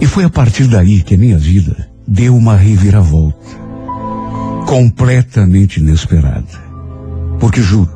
E 0.00 0.06
foi 0.06 0.24
a 0.24 0.30
partir 0.30 0.66
daí 0.66 1.02
que 1.02 1.14
a 1.14 1.18
minha 1.18 1.38
vida 1.38 1.88
deu 2.06 2.34
uma 2.36 2.56
reviravolta. 2.56 3.60
Completamente 4.66 5.78
inesperada. 5.78 6.70
Porque 7.38 7.60
juro, 7.60 7.90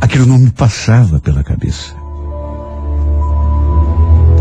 aquilo 0.00 0.26
não 0.26 0.38
me 0.38 0.50
passava 0.50 1.20
pela 1.20 1.42
cabeça. 1.42 1.94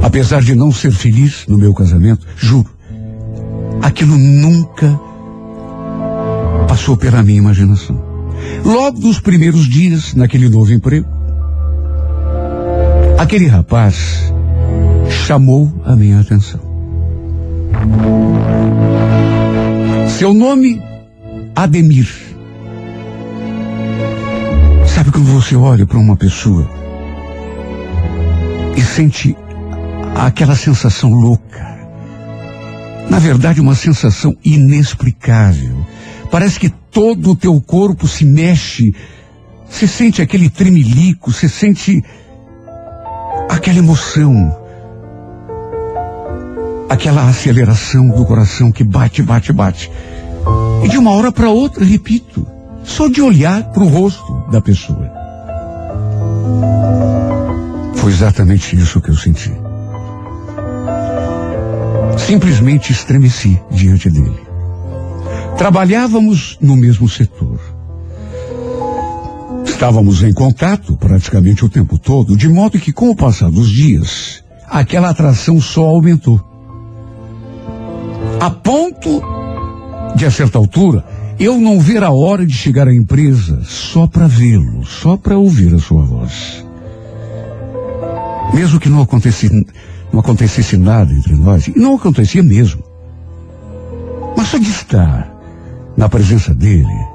Apesar 0.02 0.42
de 0.42 0.56
não 0.56 0.72
ser 0.72 0.92
feliz 0.92 1.46
no 1.48 1.58
meu 1.58 1.74
casamento, 1.74 2.26
juro, 2.38 2.70
aquilo 3.82 4.18
nunca 4.18 5.00
passou 6.68 6.98
pela 6.98 7.24
minha 7.24 7.38
imaginação. 7.38 8.02
Logo 8.64 9.00
dos 9.00 9.20
primeiros 9.20 9.68
dias 9.68 10.14
naquele 10.14 10.50
novo 10.50 10.72
emprego, 10.74 11.17
aquele 13.18 13.48
rapaz 13.48 14.32
chamou 15.10 15.74
a 15.84 15.96
minha 15.96 16.20
atenção. 16.20 16.62
Seu 20.18 20.34
nome, 20.34 20.82
Ademir. 21.56 22.08
Sabe 24.86 25.12
quando 25.12 25.26
você 25.26 25.56
olha 25.56 25.86
para 25.86 25.98
uma 25.98 26.16
pessoa 26.16 26.70
e 28.76 28.82
sente 28.82 29.36
aquela 30.16 30.56
sensação 30.56 31.12
louca? 31.12 31.68
Na 33.10 33.20
verdade, 33.20 33.62
uma 33.62 33.76
sensação 33.76 34.36
inexplicável. 34.44 35.86
Parece 36.30 36.60
que 36.60 36.70
todo 36.70 37.32
o 37.32 37.36
teu 37.36 37.60
corpo 37.62 38.08
se 38.08 38.26
mexe. 38.26 38.94
Você 39.70 39.88
sente 39.88 40.22
aquele 40.22 40.50
tremelico, 40.50 41.32
você 41.32 41.48
sente 41.48 42.02
aquela 43.58 43.80
emoção. 43.80 44.56
Aquela 46.90 47.28
aceleração 47.28 48.08
do 48.10 48.26
coração 48.26 48.72
que 48.72 48.84
bate, 48.84 49.22
bate, 49.22 49.52
bate. 49.52 49.92
E 50.84 50.88
de 50.88 50.98
uma 50.98 51.12
hora 51.12 51.32
para 51.32 51.50
outra, 51.50 51.84
repito, 51.84 52.48
só 52.84 53.08
de 53.08 53.22
olhar 53.22 53.64
para 53.72 53.84
o 53.84 53.88
rosto 53.88 54.46
da 54.52 54.62
pessoa. 54.62 55.12
Foi 57.96 58.12
exatamente 58.12 58.76
isso 58.76 59.02
que 59.02 59.10
eu 59.10 59.18
senti. 59.18 59.52
Simplesmente 62.18 62.92
estremeci 62.92 63.60
diante 63.72 64.10
dele. 64.10 64.40
Trabalhávamos 65.58 66.58
no 66.62 66.78
mesmo 66.78 67.10
setor. 67.10 67.60
Estávamos 69.78 70.24
em 70.24 70.34
contato 70.34 70.98
praticamente 70.98 71.64
o 71.64 71.70
tempo 71.70 72.00
todo, 72.00 72.36
de 72.36 72.50
modo 72.50 72.80
que, 72.80 72.92
com 72.92 73.12
o 73.12 73.16
passar 73.16 73.52
dos 73.52 73.70
dias, 73.70 74.44
aquela 74.68 75.12
atração 75.12 75.62
só 75.62 75.86
aumentou. 75.86 76.44
A 78.40 78.50
ponto 78.50 79.22
de, 80.16 80.26
a 80.26 80.32
certa 80.32 80.58
altura, 80.58 81.06
eu 81.40 81.60
não 81.60 81.80
ver 81.80 82.04
a 82.04 82.10
hora 82.10 82.44
de 82.44 82.54
chegar 82.54 82.88
à 82.88 82.94
empresa 82.94 83.62
só 83.66 84.08
para 84.08 84.26
vê-lo, 84.26 84.84
só 84.84 85.16
para 85.16 85.38
ouvir 85.38 85.76
a 85.76 85.80
sua 85.80 86.04
voz. 86.04 86.66
Mesmo 88.56 88.80
que 88.80 88.90
não 88.90 89.04
acontecesse, 89.04 89.64
não 90.12 90.22
acontecesse 90.22 90.76
nada 90.76 91.14
entre 91.14 91.36
nós, 91.36 91.68
e 91.68 91.78
não 91.78 91.94
acontecia 91.94 92.42
mesmo. 92.42 92.82
Mas 94.36 94.48
só 94.48 94.58
de 94.58 94.72
estar 94.72 95.32
na 95.96 96.10
presença 96.10 96.52
dele, 96.52 97.06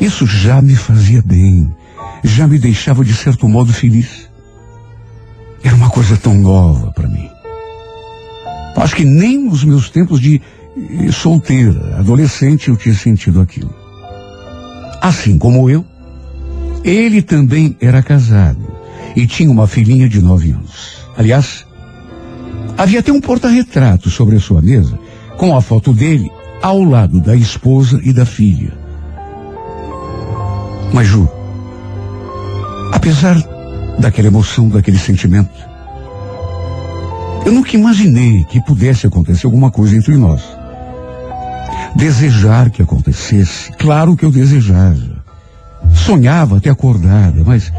isso 0.00 0.28
já 0.28 0.62
me 0.62 0.76
fazia 0.76 1.20
bem, 1.26 1.68
já 2.22 2.46
me 2.46 2.58
deixava 2.58 3.04
de 3.04 3.14
certo 3.14 3.48
modo 3.48 3.72
feliz. 3.72 4.28
Era 5.62 5.74
uma 5.74 5.90
coisa 5.90 6.16
tão 6.16 6.34
nova 6.34 6.92
para 6.92 7.08
mim. 7.08 7.28
Acho 8.76 8.94
que 8.94 9.04
nem 9.04 9.38
nos 9.38 9.64
meus 9.64 9.90
tempos 9.90 10.20
de 10.20 10.40
eh, 10.76 11.10
solteira, 11.10 11.98
adolescente, 11.98 12.68
eu 12.68 12.76
tinha 12.76 12.94
sentido 12.94 13.40
aquilo. 13.40 13.74
Assim 15.00 15.36
como 15.36 15.68
eu, 15.68 15.84
ele 16.84 17.22
também 17.22 17.76
era 17.80 18.02
casado 18.02 18.66
e 19.16 19.26
tinha 19.26 19.50
uma 19.50 19.66
filhinha 19.66 20.08
de 20.08 20.20
nove 20.20 20.52
anos. 20.52 21.04
Aliás, 21.16 21.66
havia 22.76 23.00
até 23.00 23.10
um 23.10 23.20
porta-retrato 23.20 24.08
sobre 24.10 24.36
a 24.36 24.40
sua 24.40 24.62
mesa 24.62 24.98
com 25.36 25.56
a 25.56 25.60
foto 25.60 25.92
dele 25.92 26.30
ao 26.62 26.82
lado 26.82 27.20
da 27.20 27.34
esposa 27.34 28.00
e 28.02 28.12
da 28.12 28.24
filha. 28.24 28.72
Mas 30.92 31.06
Ju, 31.06 31.28
apesar 32.92 33.36
daquela 33.98 34.28
emoção, 34.28 34.68
daquele 34.68 34.98
sentimento, 34.98 35.50
eu 37.44 37.52
nunca 37.52 37.76
imaginei 37.76 38.44
que 38.44 38.60
pudesse 38.60 39.06
acontecer 39.06 39.46
alguma 39.46 39.70
coisa 39.70 39.96
entre 39.96 40.16
nós. 40.16 40.42
Desejar 41.94 42.70
que 42.70 42.82
acontecesse, 42.82 43.72
claro 43.72 44.16
que 44.16 44.24
eu 44.24 44.30
desejava. 44.30 45.24
Sonhava 45.94 46.58
até 46.58 46.68
acordada, 46.70 47.42
mas 47.44 47.72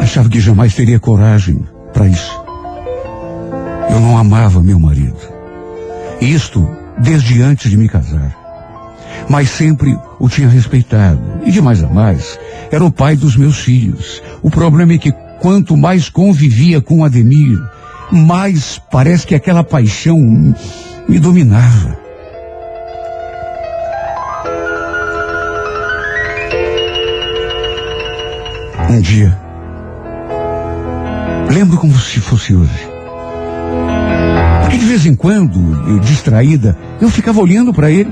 achava 0.00 0.28
que 0.28 0.40
jamais 0.40 0.74
teria 0.74 0.98
coragem 0.98 1.64
para 1.92 2.06
isso. 2.06 2.40
Eu 3.90 4.00
não 4.00 4.16
amava 4.16 4.62
meu 4.62 4.78
marido. 4.78 5.18
Isto 6.20 6.66
desde 6.98 7.42
antes 7.42 7.70
de 7.70 7.76
me 7.76 7.88
casar. 7.88 8.36
Mas 9.28 9.50
sempre 9.50 9.98
o 10.18 10.28
tinha 10.28 10.48
respeitado. 10.48 11.20
E 11.44 11.50
de 11.50 11.60
mais 11.60 11.82
a 11.82 11.88
mais, 11.88 12.38
era 12.70 12.84
o 12.84 12.92
pai 12.92 13.16
dos 13.16 13.36
meus 13.36 13.58
filhos. 13.58 14.22
O 14.42 14.50
problema 14.50 14.92
é 14.92 14.98
que 14.98 15.12
quanto 15.40 15.76
mais 15.76 16.08
convivia 16.08 16.80
com 16.80 17.04
Ademir, 17.04 17.58
mais 18.10 18.80
parece 18.90 19.26
que 19.26 19.34
aquela 19.34 19.64
paixão 19.64 20.18
me 21.08 21.18
dominava. 21.18 21.98
Um 28.90 29.00
dia, 29.00 29.38
lembro 31.52 31.76
como 31.76 31.96
se 31.98 32.20
fosse 32.20 32.54
hoje. 32.54 32.88
Porque 34.62 34.78
de 34.78 34.86
vez 34.86 35.06
em 35.06 35.14
quando, 35.14 35.58
eu, 35.88 35.98
distraída, 35.98 36.76
eu 37.00 37.08
ficava 37.10 37.40
olhando 37.40 37.72
para 37.72 37.90
ele. 37.90 38.10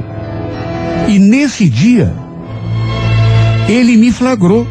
E 1.09 1.19
nesse 1.19 1.69
dia, 1.69 2.12
ele 3.68 3.96
me 3.96 4.12
flagrou. 4.12 4.66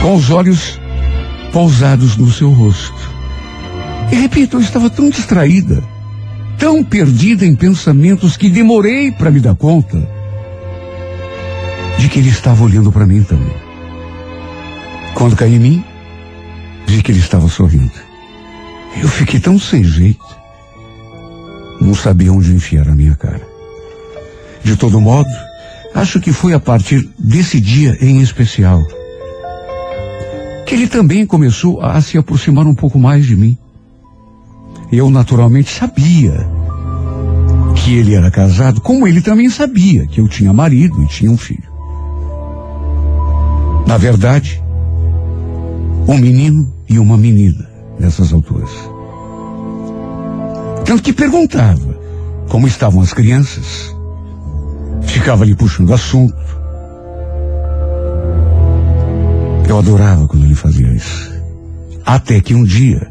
Com 0.00 0.16
os 0.16 0.30
olhos 0.30 0.80
pousados 1.52 2.16
no 2.16 2.30
seu 2.30 2.50
rosto. 2.50 3.12
E 4.10 4.16
repito, 4.16 4.56
eu 4.56 4.60
estava 4.60 4.90
tão 4.90 5.08
distraída, 5.08 5.82
tão 6.58 6.82
perdida 6.82 7.46
em 7.46 7.54
pensamentos 7.54 8.36
que 8.36 8.50
demorei 8.50 9.12
para 9.12 9.30
me 9.30 9.38
dar 9.40 9.54
conta 9.54 10.08
de 11.98 12.08
que 12.08 12.18
ele 12.18 12.30
estava 12.30 12.64
olhando 12.64 12.90
para 12.90 13.06
mim 13.06 13.22
também. 13.22 13.54
Quando 15.14 15.36
caí 15.36 15.54
em 15.54 15.60
mim, 15.60 15.84
vi 16.86 17.02
que 17.02 17.12
ele 17.12 17.20
estava 17.20 17.48
sorrindo. 17.48 17.92
Eu 19.00 19.08
fiquei 19.08 19.38
tão 19.38 19.58
sem 19.58 19.84
jeito. 19.84 20.24
Não 21.80 21.94
sabia 21.94 22.32
onde 22.32 22.52
enfiar 22.52 22.88
a 22.88 22.94
minha 22.94 23.14
cara. 23.14 23.46
De 24.64 24.76
todo 24.76 25.00
modo, 25.00 25.30
acho 25.94 26.20
que 26.20 26.32
foi 26.32 26.54
a 26.54 26.60
partir 26.60 27.08
desse 27.18 27.60
dia 27.60 27.96
em 28.00 28.20
especial 28.20 28.82
que 30.72 30.76
ele 30.76 30.86
também 30.86 31.26
começou 31.26 31.82
a 31.82 32.00
se 32.00 32.16
aproximar 32.16 32.66
um 32.66 32.74
pouco 32.74 32.98
mais 32.98 33.26
de 33.26 33.36
mim. 33.36 33.58
Eu 34.90 35.10
naturalmente 35.10 35.70
sabia 35.70 36.48
que 37.74 37.94
ele 37.94 38.14
era 38.14 38.30
casado, 38.30 38.80
como 38.80 39.06
ele 39.06 39.20
também 39.20 39.50
sabia 39.50 40.06
que 40.06 40.18
eu 40.18 40.28
tinha 40.28 40.50
marido 40.50 41.02
e 41.02 41.06
tinha 41.06 41.30
um 41.30 41.36
filho. 41.36 41.70
Na 43.86 43.98
verdade, 43.98 44.62
um 46.08 46.16
menino 46.16 46.72
e 46.88 46.98
uma 46.98 47.18
menina 47.18 47.68
nessas 47.98 48.32
alturas. 48.32 48.70
Tanto 50.86 51.02
que 51.02 51.12
perguntava 51.12 52.00
como 52.48 52.66
estavam 52.66 53.02
as 53.02 53.12
crianças. 53.12 53.94
Ficava 55.22 55.44
ali 55.44 55.54
puxando 55.54 55.94
assunto. 55.94 56.34
Eu 59.68 59.78
adorava 59.78 60.26
quando 60.26 60.44
ele 60.44 60.54
fazia 60.56 60.88
isso. 60.88 61.32
Até 62.04 62.40
que 62.40 62.56
um 62.56 62.64
dia 62.64 63.06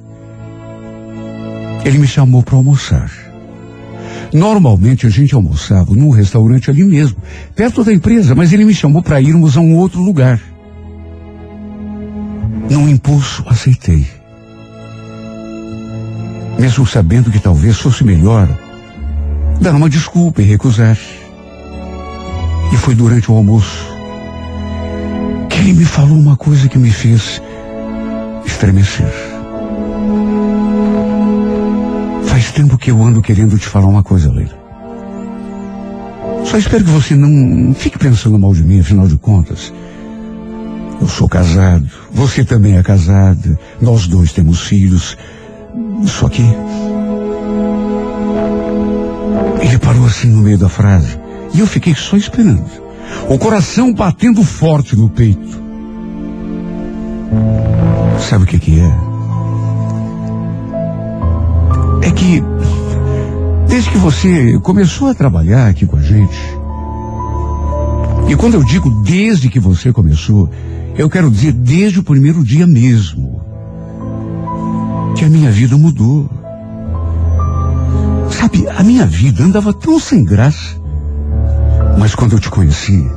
ele 1.85 1.97
me 1.97 2.05
chamou 2.05 2.43
para 2.43 2.57
almoçar. 2.57 3.09
Normalmente 4.33 5.07
a 5.07 5.09
gente 5.09 5.33
almoçava 5.33 5.93
num 5.93 6.09
restaurante 6.09 6.69
ali 6.69 6.83
mesmo, 6.83 7.15
perto 7.55 7.81
da 7.81 7.93
empresa, 7.93 8.35
mas 8.35 8.51
ele 8.51 8.65
me 8.65 8.73
chamou 8.73 9.01
para 9.01 9.21
irmos 9.21 9.55
a 9.55 9.61
um 9.61 9.77
outro 9.77 10.01
lugar. 10.01 10.37
Num 12.69 12.89
impulso, 12.89 13.45
aceitei. 13.47 14.05
Mesmo 16.59 16.85
sabendo 16.85 17.31
que 17.31 17.39
talvez 17.39 17.79
fosse 17.79 18.03
melhor 18.03 18.49
dar 19.61 19.73
uma 19.73 19.89
desculpa 19.89 20.41
e 20.41 20.45
recusar. 20.45 20.97
E 22.71 22.77
foi 22.77 22.95
durante 22.95 23.31
o 23.31 23.35
almoço 23.35 23.85
que 25.49 25.59
ele 25.59 25.73
me 25.73 25.85
falou 25.85 26.17
uma 26.17 26.37
coisa 26.37 26.69
que 26.69 26.77
me 26.77 26.91
fez 26.91 27.41
estremecer. 28.45 29.11
Faz 32.25 32.51
tempo 32.51 32.77
que 32.77 32.91
eu 32.91 33.01
ando 33.01 33.21
querendo 33.21 33.57
te 33.57 33.67
falar 33.67 33.87
uma 33.87 34.03
coisa, 34.03 34.31
Leila. 34.31 34.59
Só 36.45 36.57
espero 36.57 36.83
que 36.83 36.89
você 36.89 37.15
não 37.15 37.73
fique 37.73 37.97
pensando 37.97 38.37
mal 38.37 38.53
de 38.53 38.63
mim, 38.63 38.79
afinal 38.79 39.07
de 39.07 39.17
contas. 39.17 39.73
Eu 40.99 41.07
sou 41.07 41.27
casado, 41.27 41.89
você 42.11 42.43
também 42.43 42.77
é 42.77 42.83
casada, 42.83 43.57
nós 43.81 44.07
dois 44.07 44.33
temos 44.33 44.61
filhos. 44.61 45.17
Só 46.05 46.29
que. 46.29 46.43
Ele 49.61 49.77
parou 49.79 50.05
assim 50.05 50.27
no 50.27 50.41
meio 50.41 50.57
da 50.57 50.69
frase. 50.69 51.20
E 51.53 51.59
eu 51.59 51.67
fiquei 51.67 51.93
só 51.95 52.15
esperando. 52.15 52.65
O 53.29 53.37
coração 53.37 53.93
batendo 53.93 54.43
forte 54.43 54.95
no 54.95 55.09
peito. 55.09 55.61
Sabe 58.19 58.43
o 58.43 58.47
que 58.47 58.59
que 58.59 58.79
é? 58.79 59.11
É 62.07 62.11
que 62.11 62.43
desde 63.67 63.89
que 63.89 63.97
você 63.97 64.59
começou 64.59 65.09
a 65.09 65.13
trabalhar 65.13 65.67
aqui 65.67 65.85
com 65.85 65.97
a 65.97 66.01
gente, 66.01 66.37
e 68.29 68.35
quando 68.35 68.55
eu 68.55 68.63
digo 68.63 68.89
desde 69.03 69.49
que 69.49 69.59
você 69.59 69.91
começou, 69.91 70.49
eu 70.97 71.09
quero 71.09 71.29
dizer 71.29 71.51
desde 71.51 71.99
o 71.99 72.03
primeiro 72.03 72.43
dia 72.43 72.65
mesmo, 72.65 73.41
que 75.15 75.25
a 75.25 75.29
minha 75.29 75.51
vida 75.51 75.77
mudou. 75.77 76.29
Sabe, 78.29 78.67
a 78.67 78.83
minha 78.83 79.05
vida 79.05 79.43
andava 79.43 79.73
tão 79.73 79.99
sem 79.99 80.23
graça. 80.23 80.80
Mas 82.01 82.15
quando 82.15 82.31
eu 82.31 82.39
te 82.39 82.49
conheci, 82.49 83.07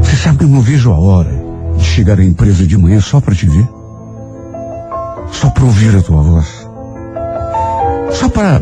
você 0.00 0.14
sabe 0.14 0.38
que 0.38 0.44
eu 0.44 0.48
não 0.48 0.60
vejo 0.60 0.92
a 0.92 0.96
hora 0.96 1.32
de 1.76 1.82
chegar 1.82 2.20
à 2.20 2.24
empresa 2.24 2.64
de 2.64 2.78
manhã 2.78 3.00
só 3.00 3.20
para 3.20 3.34
te 3.34 3.48
ver. 3.48 3.68
Só 5.32 5.50
para 5.50 5.64
ouvir 5.64 5.96
a 5.96 6.02
tua 6.02 6.22
voz. 6.22 6.68
Só 8.12 8.28
para 8.28 8.60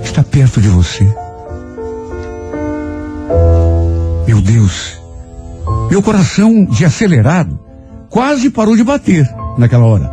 estar 0.00 0.22
perto 0.22 0.60
de 0.60 0.68
você. 0.68 1.12
Meu 4.28 4.40
Deus, 4.40 5.02
meu 5.90 6.00
coração 6.04 6.64
de 6.64 6.84
acelerado 6.84 7.58
quase 8.08 8.48
parou 8.48 8.76
de 8.76 8.84
bater 8.84 9.28
naquela 9.58 9.86
hora. 9.86 10.08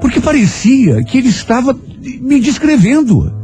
Porque 0.00 0.20
parecia 0.20 1.02
que 1.02 1.18
ele 1.18 1.30
estava 1.30 1.76
me 2.20 2.38
descrevendo. 2.38 3.43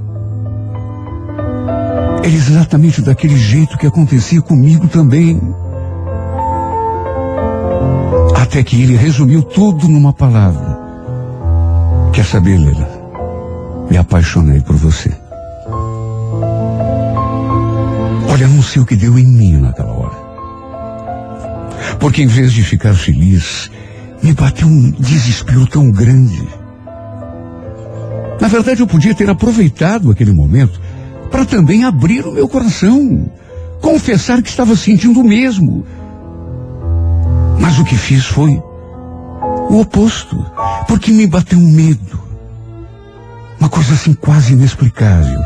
Era 2.22 2.28
exatamente 2.28 3.00
daquele 3.00 3.36
jeito 3.36 3.78
que 3.78 3.86
acontecia 3.86 4.42
comigo 4.42 4.86
também. 4.88 5.40
Até 8.36 8.62
que 8.62 8.82
ele 8.82 8.94
resumiu 8.94 9.42
tudo 9.42 9.88
numa 9.88 10.12
palavra. 10.12 10.78
Quer 12.12 12.24
saber, 12.24 12.58
Leila? 12.58 12.88
Me 13.90 13.96
apaixonei 13.96 14.60
por 14.60 14.76
você. 14.76 15.10
Olha, 18.28 18.46
não 18.48 18.62
sei 18.62 18.82
o 18.82 18.86
que 18.86 18.96
deu 18.96 19.18
em 19.18 19.26
mim 19.26 19.56
naquela 19.58 19.92
hora. 19.92 20.16
Porque 21.98 22.22
em 22.22 22.26
vez 22.26 22.52
de 22.52 22.62
ficar 22.62 22.94
feliz, 22.94 23.70
me 24.22 24.32
bateu 24.34 24.68
um 24.68 24.90
desespero 24.90 25.66
tão 25.66 25.90
grande. 25.90 26.46
Na 28.40 28.48
verdade, 28.48 28.80
eu 28.80 28.86
podia 28.86 29.14
ter 29.14 29.28
aproveitado 29.28 30.10
aquele 30.10 30.32
momento 30.32 30.80
para 31.30 31.44
também 31.44 31.84
abrir 31.84 32.26
o 32.26 32.32
meu 32.32 32.48
coração, 32.48 33.30
confessar 33.80 34.42
que 34.42 34.48
estava 34.48 34.74
sentindo 34.76 35.20
o 35.20 35.24
mesmo. 35.24 35.86
Mas 37.58 37.78
o 37.78 37.84
que 37.84 37.96
fiz 37.96 38.26
foi 38.26 38.60
o 39.68 39.80
oposto, 39.80 40.44
porque 40.88 41.12
me 41.12 41.26
bateu 41.26 41.58
um 41.58 41.70
medo. 41.70 42.20
Uma 43.58 43.68
coisa 43.68 43.94
assim 43.94 44.14
quase 44.14 44.54
inexplicável. 44.54 45.40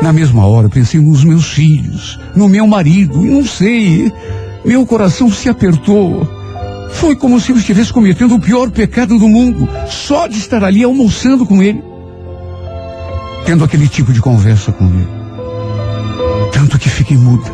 Na 0.00 0.12
mesma 0.12 0.46
hora 0.46 0.68
pensei 0.68 1.00
nos 1.00 1.22
meus 1.22 1.52
filhos, 1.52 2.18
no 2.34 2.48
meu 2.48 2.66
marido, 2.66 3.24
e 3.24 3.30
não 3.30 3.44
sei, 3.44 4.12
meu 4.64 4.84
coração 4.84 5.30
se 5.30 5.48
apertou. 5.48 6.26
Foi 6.90 7.14
como 7.14 7.40
se 7.40 7.52
eu 7.52 7.56
estivesse 7.56 7.92
cometendo 7.92 8.34
o 8.34 8.40
pior 8.40 8.70
pecado 8.70 9.18
do 9.18 9.28
mundo, 9.28 9.68
só 9.86 10.26
de 10.26 10.38
estar 10.38 10.64
ali 10.64 10.82
almoçando 10.82 11.46
com 11.46 11.62
ele, 11.62 11.82
tendo 13.44 13.64
aquele 13.64 13.88
tipo 13.88 14.12
de 14.12 14.20
conversa 14.20 14.72
com 14.72 14.84
ele. 14.84 15.08
Tanto 16.52 16.78
que 16.78 16.88
fiquei 16.88 17.16
muda. 17.16 17.50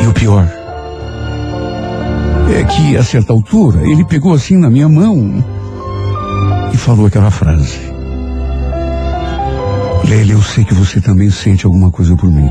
E 0.00 0.06
o 0.06 0.12
pior 0.12 0.48
é 2.54 2.64
que, 2.64 2.96
a 2.96 3.04
certa 3.04 3.32
altura, 3.32 3.86
ele 3.86 4.04
pegou 4.04 4.32
assim 4.32 4.56
na 4.56 4.68
minha 4.68 4.88
mão 4.88 5.44
e 6.72 6.76
falou 6.76 7.06
aquela 7.06 7.30
frase. 7.30 7.78
Lélia, 10.08 10.34
eu 10.34 10.42
sei 10.42 10.64
que 10.64 10.74
você 10.74 11.00
também 11.00 11.30
sente 11.30 11.64
alguma 11.64 11.90
coisa 11.90 12.16
por 12.16 12.30
mim. 12.30 12.50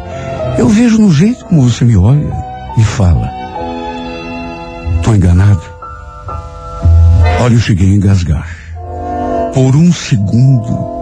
Eu 0.58 0.68
vejo 0.68 0.98
no 0.98 1.12
jeito 1.12 1.46
como 1.46 1.62
você 1.62 1.84
me 1.84 1.98
olha 1.98 2.34
e 2.78 2.84
fala. 2.84 3.30
Tô 5.04 5.14
enganado? 5.14 5.62
Olha, 7.42 7.54
eu 7.54 7.60
cheguei 7.60 7.92
a 7.92 7.96
engasgar. 7.96 8.48
Por 9.54 9.76
um 9.76 9.92
segundo, 9.92 11.01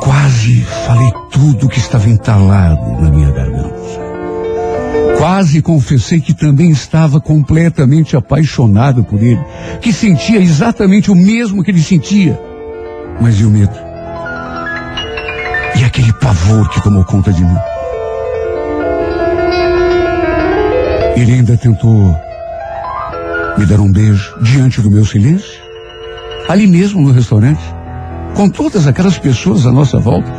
quase 0.00 0.62
falei 0.86 1.12
tudo 1.30 1.68
que 1.68 1.78
estava 1.78 2.08
entalado 2.08 3.00
na 3.00 3.10
minha 3.10 3.30
garganta. 3.30 3.78
Quase 5.18 5.60
confessei 5.60 6.20
que 6.20 6.32
também 6.32 6.70
estava 6.70 7.20
completamente 7.20 8.16
apaixonado 8.16 9.02
por 9.02 9.20
ele, 9.22 9.40
que 9.80 9.92
sentia 9.92 10.38
exatamente 10.38 11.10
o 11.10 11.14
mesmo 11.14 11.62
que 11.62 11.70
ele 11.70 11.82
sentia. 11.82 12.38
Mas 13.20 13.40
e 13.40 13.44
o 13.44 13.50
medo? 13.50 13.74
E 15.74 15.84
aquele 15.84 16.12
pavor 16.12 16.68
que 16.70 16.82
tomou 16.82 17.04
conta 17.04 17.32
de 17.32 17.44
mim? 17.44 17.56
Ele 21.16 21.32
ainda 21.32 21.56
tentou 21.56 22.16
me 23.56 23.66
dar 23.66 23.80
um 23.80 23.90
beijo 23.90 24.36
diante 24.40 24.80
do 24.80 24.90
meu 24.90 25.04
silêncio, 25.04 25.60
ali 26.48 26.66
mesmo 26.66 27.02
no 27.02 27.12
restaurante. 27.12 27.77
Com 28.34 28.48
todas 28.48 28.86
aquelas 28.86 29.18
pessoas 29.18 29.66
à 29.66 29.72
nossa 29.72 29.98
volta. 29.98 30.30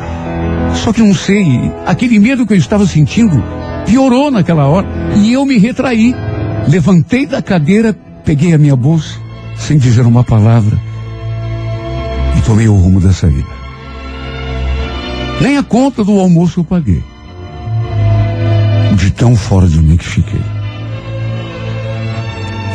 Só 0.75 0.93
que 0.93 1.01
não 1.01 1.13
sei, 1.13 1.71
aquele 1.85 2.19
medo 2.19 2.45
que 2.45 2.53
eu 2.53 2.57
estava 2.57 2.85
sentindo 2.85 3.43
piorou 3.85 4.29
naquela 4.31 4.67
hora 4.67 4.87
e 5.15 5.33
eu 5.33 5.45
me 5.45 5.57
retraí. 5.57 6.15
Levantei 6.67 7.25
da 7.25 7.41
cadeira, 7.41 7.95
peguei 8.23 8.53
a 8.53 8.57
minha 8.57 8.75
bolsa, 8.75 9.17
sem 9.57 9.77
dizer 9.77 10.05
uma 10.05 10.23
palavra, 10.23 10.79
e 12.37 12.41
tomei 12.41 12.67
o 12.67 12.75
rumo 12.75 12.99
da 12.99 13.11
saída. 13.11 13.59
Nem 15.41 15.57
a 15.57 15.63
conta 15.63 16.03
do 16.03 16.19
almoço 16.19 16.59
eu 16.59 16.63
paguei. 16.63 17.01
De 18.95 19.11
tão 19.11 19.35
fora 19.35 19.67
de 19.67 19.81
mim 19.81 19.97
que 19.97 20.05
fiquei. 20.05 20.41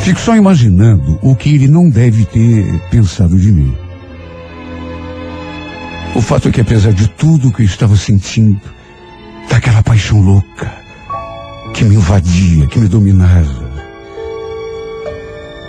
Fico 0.01 0.21
só 0.21 0.35
imaginando 0.37 1.19
o 1.23 1.35
que 1.35 1.55
ele 1.55 1.69
não 1.69 1.89
deve 1.89 2.25
ter 2.25 2.81
pensado 2.91 3.39
de 3.39 3.53
mim. 3.53 3.75
O 6.25 6.27
fato 6.27 6.49
é 6.49 6.51
que 6.51 6.63
apesar 6.63 6.95
de 6.95 7.07
tudo 7.07 7.53
que 7.53 7.61
eu 7.61 7.67
estava 7.67 7.95
sentindo, 7.99 8.59
daquela 9.51 9.83
paixão 9.83 10.23
louca 10.23 10.73
que 11.75 11.85
me 11.85 11.97
invadia, 11.97 12.67
que 12.67 12.79
me 12.79 12.89
dominava, 12.89 13.71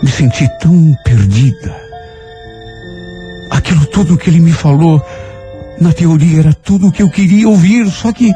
me 0.01 0.09
senti 0.09 0.47
tão 0.61 0.95
perdida. 1.03 1.75
Aquilo 3.51 3.85
tudo 3.87 4.15
que 4.17 4.29
ele 4.29 4.39
me 4.39 4.53
falou, 4.53 5.05
na 5.81 5.91
teoria 5.91 6.39
era 6.39 6.53
tudo 6.53 6.87
o 6.87 6.91
que 6.91 7.03
eu 7.03 7.09
queria 7.09 7.49
ouvir, 7.49 7.91
só 7.91 8.13
que 8.13 8.31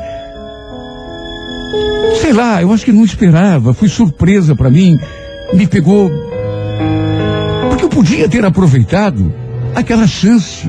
sei 2.20 2.34
lá, 2.34 2.62
eu 2.62 2.74
acho 2.74 2.84
que 2.84 2.92
não 2.92 3.06
esperava, 3.06 3.74
foi 3.74 3.88
surpresa 3.88 4.54
para 4.58 4.70
mim, 4.70 5.00
me 5.54 5.66
pegou 5.66 6.12
porque 7.70 7.86
eu 7.86 7.90
podia 7.90 8.28
ter 8.28 8.44
aproveitado 8.44 9.34
aquela 9.74 10.06
chance 10.06 10.68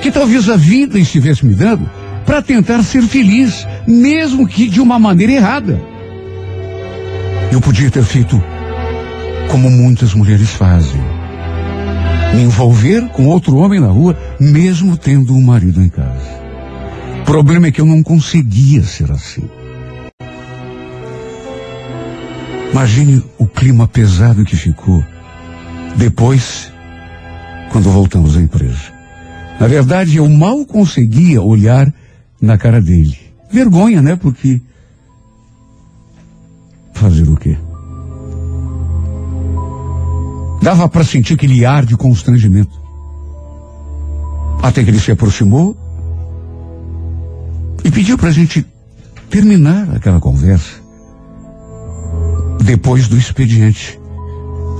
que 0.00 0.10
talvez 0.10 0.48
a 0.48 0.56
vida 0.56 0.98
estivesse 0.98 1.44
me 1.44 1.54
dando 1.54 1.88
para 2.24 2.42
tentar 2.42 2.82
ser 2.82 3.02
feliz, 3.02 3.66
mesmo 3.86 4.46
que 4.46 4.68
de 4.68 4.80
uma 4.80 4.98
maneira 4.98 5.32
errada. 5.32 5.80
Eu 7.50 7.60
podia 7.60 7.90
ter 7.90 8.04
feito 8.04 8.42
como 9.50 9.70
muitas 9.70 10.12
mulheres 10.12 10.50
fazem. 10.50 11.00
Me 12.34 12.42
envolver 12.42 13.08
com 13.08 13.26
outro 13.26 13.56
homem 13.56 13.80
na 13.80 13.88
rua, 13.88 14.16
mesmo 14.38 14.96
tendo 14.96 15.34
um 15.34 15.40
marido 15.40 15.82
em 15.82 15.88
casa. 15.88 16.38
O 17.22 17.24
problema 17.24 17.68
é 17.68 17.70
que 17.72 17.80
eu 17.80 17.86
não 17.86 18.02
conseguia 18.02 18.82
ser 18.82 19.10
assim. 19.10 19.48
Imagine 22.70 23.24
o 23.38 23.46
clima 23.46 23.88
pesado 23.88 24.44
que 24.44 24.54
ficou 24.54 25.02
depois, 25.96 26.70
quando 27.72 27.90
voltamos 27.90 28.36
à 28.36 28.40
empresa. 28.40 28.97
Na 29.60 29.66
verdade, 29.66 30.16
eu 30.16 30.28
mal 30.28 30.64
conseguia 30.64 31.42
olhar 31.42 31.92
na 32.40 32.56
cara 32.56 32.80
dele. 32.80 33.18
Vergonha, 33.50 34.00
né? 34.00 34.16
Porque. 34.16 34.60
Fazer 36.94 37.28
o 37.28 37.36
quê? 37.36 37.56
Dava 40.62 40.88
para 40.88 41.04
sentir 41.04 41.34
aquele 41.34 41.64
ar 41.64 41.84
de 41.84 41.96
constrangimento. 41.96 42.78
Até 44.62 44.82
que 44.82 44.90
ele 44.90 45.00
se 45.00 45.10
aproximou 45.12 45.76
e 47.84 47.90
pediu 47.90 48.18
para 48.18 48.28
a 48.28 48.32
gente 48.32 48.66
terminar 49.30 49.88
aquela 49.94 50.18
conversa 50.18 50.82
depois 52.64 53.08
do 53.08 53.16
expediente. 53.16 53.98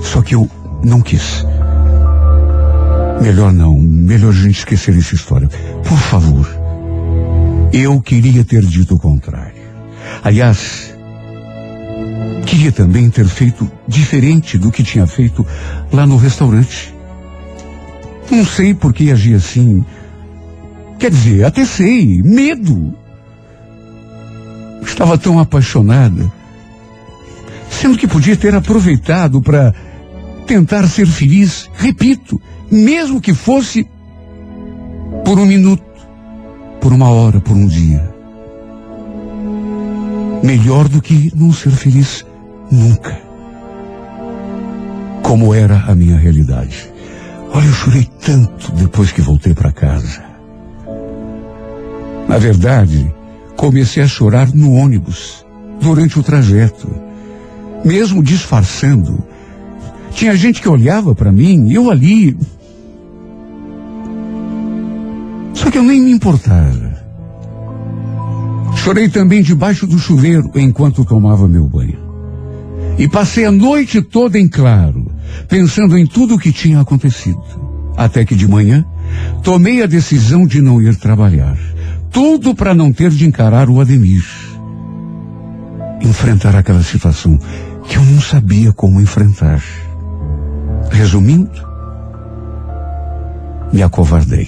Só 0.03 0.21
que 0.21 0.35
eu 0.35 0.49
não 0.83 1.01
quis. 1.01 1.45
Melhor 3.21 3.51
não, 3.51 3.77
melhor 3.77 4.29
a 4.29 4.33
gente 4.33 4.59
esquecer 4.59 4.97
essa 4.97 5.15
história. 5.15 5.47
Por 5.83 5.97
favor. 5.97 6.47
Eu 7.71 8.01
queria 8.01 8.43
ter 8.43 8.65
dito 8.65 8.95
o 8.95 8.99
contrário. 8.99 9.59
Aliás, 10.23 10.95
queria 12.45 12.71
também 12.71 13.09
ter 13.09 13.27
feito 13.27 13.69
diferente 13.87 14.57
do 14.57 14.71
que 14.71 14.83
tinha 14.83 15.05
feito 15.05 15.45
lá 15.91 16.05
no 16.05 16.17
restaurante. 16.17 16.93
Não 18.31 18.45
sei 18.45 18.73
por 18.73 18.93
que 18.93 19.11
agi 19.11 19.33
assim. 19.33 19.85
Quer 20.97 21.11
dizer, 21.11 21.45
até 21.45 21.65
sei, 21.65 22.21
medo. 22.23 22.93
Estava 24.81 25.17
tão 25.17 25.39
apaixonada. 25.39 26.31
Sendo 27.69 27.97
que 27.97 28.07
podia 28.07 28.35
ter 28.35 28.55
aproveitado 28.55 29.41
para 29.41 29.73
tentar 30.49 30.87
ser 30.87 31.05
feliz, 31.05 31.69
repito, 31.75 32.41
mesmo 32.71 33.21
que 33.21 33.35
fosse 33.35 33.87
por 35.23 35.37
um 35.37 35.45
minuto, 35.45 35.83
por 36.81 36.91
uma 36.91 37.07
hora, 37.07 37.39
por 37.39 37.55
um 37.55 37.67
dia. 37.67 38.11
Melhor 40.41 40.89
do 40.89 41.03
que 41.03 41.31
não 41.35 41.53
ser 41.53 41.69
feliz 41.69 42.25
nunca. 42.71 43.15
Como 45.21 45.53
era 45.53 45.83
a 45.85 45.93
minha 45.93 46.17
realidade. 46.17 46.89
Olha, 47.53 47.67
eu 47.67 47.73
chorei 47.73 48.09
tanto 48.25 48.71
depois 48.71 49.11
que 49.11 49.21
voltei 49.21 49.53
para 49.53 49.71
casa. 49.71 50.23
Na 52.27 52.39
verdade, 52.39 53.13
comecei 53.55 54.01
a 54.01 54.07
chorar 54.07 54.49
no 54.51 54.73
ônibus, 54.73 55.45
durante 55.79 56.17
o 56.17 56.23
trajeto. 56.23 56.89
Mesmo 57.85 58.23
disfarçando. 58.23 59.23
Tinha 60.11 60.35
gente 60.35 60.61
que 60.61 60.69
olhava 60.69 61.15
para 61.15 61.31
mim, 61.31 61.71
eu 61.71 61.89
ali, 61.89 62.35
só 65.53 65.69
que 65.69 65.77
eu 65.77 65.83
nem 65.83 66.01
me 66.01 66.11
importava. 66.11 66.97
Chorei 68.77 69.09
também 69.09 69.41
debaixo 69.41 69.85
do 69.85 69.99
chuveiro 69.99 70.49
enquanto 70.55 71.03
tomava 71.03 71.47
meu 71.47 71.67
banho. 71.67 71.99
E 72.97 73.07
passei 73.07 73.45
a 73.45 73.51
noite 73.51 74.01
toda 74.01 74.39
em 74.39 74.47
claro, 74.47 75.11
pensando 75.47 75.97
em 75.97 76.05
tudo 76.05 76.35
o 76.35 76.39
que 76.39 76.51
tinha 76.51 76.79
acontecido. 76.79 77.41
Até 77.97 78.23
que 78.23 78.35
de 78.35 78.47
manhã, 78.47 78.85
tomei 79.43 79.83
a 79.83 79.85
decisão 79.85 80.47
de 80.47 80.61
não 80.61 80.81
ir 80.81 80.95
trabalhar. 80.95 81.57
Tudo 82.09 82.55
para 82.55 82.73
não 82.73 82.91
ter 82.91 83.09
de 83.11 83.27
encarar 83.27 83.69
o 83.69 83.81
Ademir. 83.81 84.25
Enfrentar 86.01 86.55
aquela 86.55 86.83
situação 86.83 87.37
que 87.85 87.97
eu 87.97 88.05
não 88.05 88.21
sabia 88.21 88.71
como 88.71 89.01
enfrentar. 89.01 89.61
Resumindo, 90.91 91.69
me 93.71 93.81
acovardei. 93.83 94.47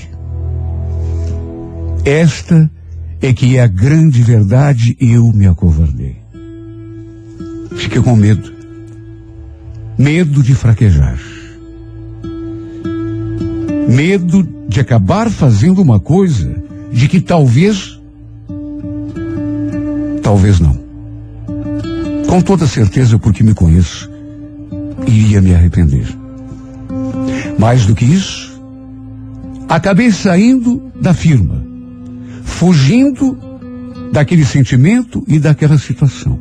Esta 2.03 2.69
é 3.21 3.31
que 3.31 3.57
é 3.57 3.61
a 3.61 3.67
grande 3.67 4.23
verdade 4.23 4.97
e 4.99 5.11
eu 5.11 5.31
me 5.31 5.45
acovardei. 5.45 6.17
Fiquei 7.75 8.01
com 8.01 8.15
medo. 8.15 8.51
Medo 9.97 10.41
de 10.41 10.55
fraquejar. 10.55 11.19
Medo 13.87 14.47
de 14.67 14.79
acabar 14.79 15.29
fazendo 15.29 15.81
uma 15.81 15.99
coisa 15.99 16.51
de 16.91 17.07
que 17.07 17.21
talvez, 17.21 17.99
talvez 20.23 20.59
não. 20.59 20.79
Com 22.27 22.41
toda 22.41 22.65
certeza, 22.65 23.19
porque 23.19 23.43
me 23.43 23.53
conheço, 23.53 24.09
iria 25.05 25.41
me 25.41 25.53
arrepender. 25.53 26.20
Mais 27.61 27.85
do 27.85 27.93
que 27.93 28.03
isso, 28.03 28.59
acabei 29.69 30.11
saindo 30.11 30.91
da 30.99 31.13
firma, 31.13 31.63
fugindo 32.43 33.37
daquele 34.11 34.43
sentimento 34.43 35.23
e 35.27 35.37
daquela 35.37 35.77
situação, 35.77 36.39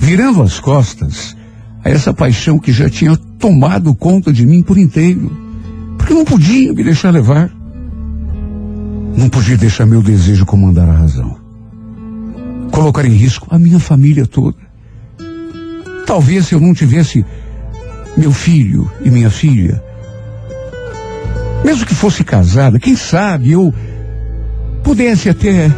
virando 0.00 0.40
as 0.40 0.58
costas 0.58 1.36
a 1.84 1.90
essa 1.90 2.14
paixão 2.14 2.58
que 2.58 2.72
já 2.72 2.88
tinha 2.88 3.14
tomado 3.38 3.94
conta 3.94 4.32
de 4.32 4.46
mim 4.46 4.62
por 4.62 4.78
inteiro, 4.78 5.30
porque 5.98 6.14
não 6.14 6.24
podia 6.24 6.72
me 6.72 6.82
deixar 6.82 7.10
levar. 7.10 7.52
Não 9.14 9.28
podia 9.28 9.58
deixar 9.58 9.84
meu 9.84 10.00
desejo 10.00 10.46
comandar 10.46 10.88
a 10.88 10.94
razão. 10.94 11.36
Colocar 12.70 13.04
em 13.04 13.12
risco 13.12 13.46
a 13.50 13.58
minha 13.58 13.78
família 13.78 14.26
toda. 14.26 14.56
Talvez 16.06 16.46
se 16.46 16.54
eu 16.54 16.60
não 16.60 16.72
tivesse 16.72 17.22
meu 18.16 18.32
filho 18.32 18.90
e 19.04 19.10
minha 19.10 19.28
filha, 19.28 19.91
mesmo 21.64 21.86
que 21.86 21.94
fosse 21.94 22.24
casada, 22.24 22.78
quem 22.78 22.96
sabe 22.96 23.52
eu 23.52 23.72
pudesse 24.82 25.28
até 25.28 25.70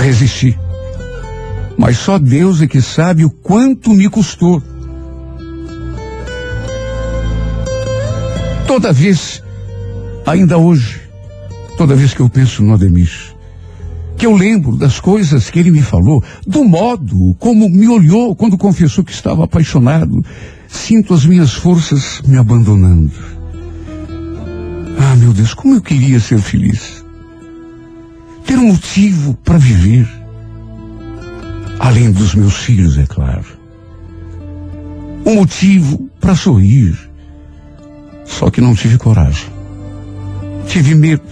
resistir. 0.00 0.58
Mas 1.76 1.98
só 1.98 2.18
Deus 2.18 2.62
é 2.62 2.66
que 2.66 2.80
sabe 2.80 3.24
o 3.24 3.30
quanto 3.30 3.90
me 3.90 4.08
custou. 4.08 4.62
Toda 8.66 8.92
vez, 8.92 9.42
ainda 10.26 10.58
hoje, 10.58 11.00
toda 11.76 11.94
vez 11.94 12.14
que 12.14 12.20
eu 12.20 12.28
penso 12.28 12.62
no 12.62 12.74
Ademir, 12.74 13.10
que 14.16 14.26
eu 14.26 14.34
lembro 14.34 14.76
das 14.76 14.98
coisas 14.98 15.50
que 15.50 15.58
ele 15.58 15.70
me 15.70 15.82
falou, 15.82 16.22
do 16.46 16.64
modo 16.64 17.34
como 17.38 17.68
me 17.68 17.86
olhou 17.88 18.34
quando 18.34 18.56
confessou 18.56 19.04
que 19.04 19.12
estava 19.12 19.44
apaixonado, 19.44 20.24
sinto 20.68 21.14
as 21.14 21.24
minhas 21.24 21.52
forças 21.52 22.20
me 22.26 22.36
abandonando. 22.36 23.12
Ah, 24.98 25.16
meu 25.16 25.32
Deus, 25.32 25.54
como 25.54 25.74
eu 25.74 25.80
queria 25.80 26.20
ser 26.20 26.38
feliz. 26.38 27.04
Ter 28.44 28.58
um 28.58 28.68
motivo 28.72 29.34
para 29.44 29.58
viver. 29.58 30.08
Além 31.78 32.10
dos 32.10 32.34
meus 32.34 32.56
filhos, 32.56 32.96
é 32.96 33.06
claro. 33.06 33.46
Um 35.24 35.34
motivo 35.36 36.08
para 36.20 36.34
sorrir. 36.34 36.96
Só 38.24 38.50
que 38.50 38.60
não 38.60 38.74
tive 38.74 38.98
coragem. 38.98 39.48
Tive 40.66 40.94
medo. 40.94 41.24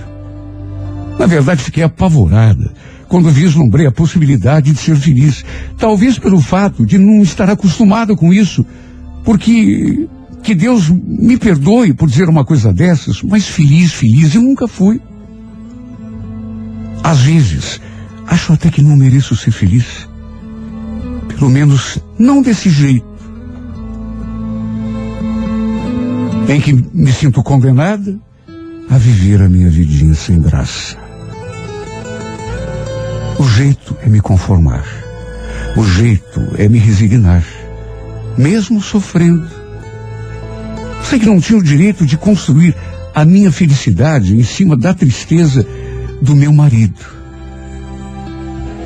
Na 1.18 1.26
verdade, 1.26 1.62
fiquei 1.62 1.82
apavorada 1.82 2.72
quando 3.09 3.30
vislumbrei 3.30 3.87
a 3.87 3.93
possibilidade 3.93 4.72
de 4.72 4.78
ser 4.78 4.97
feliz. 4.97 5.45
Talvez 5.78 6.18
pelo 6.18 6.41
fato 6.41 6.85
de 6.85 6.99
não 6.99 7.22
estar 7.22 7.49
acostumada 7.49 8.16
com 8.16 8.32
isso. 8.32 8.66
Porque 9.24 10.08
que 10.42 10.54
Deus 10.54 10.90
me 10.90 11.38
perdoe 11.38 11.94
por 11.94 12.06
dizer 12.06 12.28
uma 12.28 12.44
coisa 12.44 12.70
dessas, 12.72 13.22
mas 13.22 13.48
feliz, 13.48 13.94
feliz 13.94 14.34
eu 14.34 14.42
nunca 14.42 14.68
fui. 14.68 15.00
Às 17.02 17.20
vezes, 17.20 17.80
acho 18.26 18.52
até 18.52 18.70
que 18.70 18.82
não 18.82 18.94
mereço 18.94 19.34
ser 19.34 19.50
feliz. 19.50 20.06
Pelo 21.28 21.50
menos 21.50 21.98
não 22.18 22.42
desse 22.42 22.68
jeito. 22.68 23.06
Em 26.46 26.60
que 26.60 26.72
me 26.72 27.10
sinto 27.10 27.42
condenada 27.42 28.18
a 28.90 28.98
viver 28.98 29.40
a 29.40 29.48
minha 29.48 29.70
vidinha 29.70 30.14
sem 30.14 30.40
graça. 30.40 30.96
O 33.38 33.48
jeito 33.48 33.96
é 34.02 34.08
me 34.10 34.20
conformar. 34.20 34.84
O 35.74 35.84
jeito 35.84 36.40
é 36.58 36.68
me 36.68 36.78
resignar. 36.78 37.42
Mesmo 38.37 38.80
sofrendo. 38.82 39.49
Sei 41.05 41.18
que 41.18 41.26
não 41.26 41.41
tinha 41.41 41.59
o 41.59 41.62
direito 41.62 42.05
de 42.05 42.16
construir 42.16 42.74
a 43.14 43.24
minha 43.24 43.53
felicidade 43.53 44.37
em 44.37 44.43
cima 44.43 44.76
da 44.76 44.93
tristeza 44.93 45.66
do 46.20 46.35
meu 46.35 46.53
marido. 46.53 47.01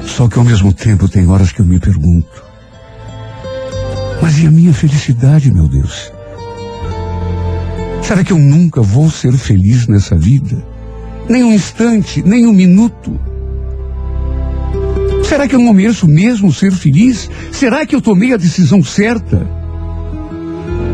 Só 0.05 0.29
que 0.29 0.39
ao 0.39 0.45
mesmo 0.45 0.73
tempo 0.73 1.09
tem 1.09 1.27
horas 1.29 1.53
que 1.53 1.61
eu 1.61 1.65
me 1.65 1.79
pergunto: 1.79 2.43
mas 4.21 4.39
e 4.39 4.47
a 4.47 4.51
minha 4.51 4.75
felicidade, 4.75 5.51
meu 5.53 5.69
Deus? 5.69 6.13
Será 8.03 8.25
que 8.25 8.33
eu 8.33 8.39
nunca 8.39 8.83
vou 8.83 9.11
ser 9.11 9.33
feliz 9.33 9.87
nessa 9.87 10.17
vida? 10.17 10.63
Nem 11.29 11.45
um 11.45 11.53
instante, 11.53 12.23
nem 12.23 12.47
um 12.47 12.53
minuto. 12.53 13.19
Será 15.29 15.47
que 15.47 15.55
eu 15.55 15.61
não 15.61 15.75
mereço 15.75 16.09
mesmo 16.09 16.51
ser 16.51 16.73
feliz? 16.73 17.29
Será 17.53 17.85
que 17.85 17.95
eu 17.95 18.01
tomei 18.01 18.33
a 18.33 18.39
decisão 18.39 18.83
certa? 18.83 19.47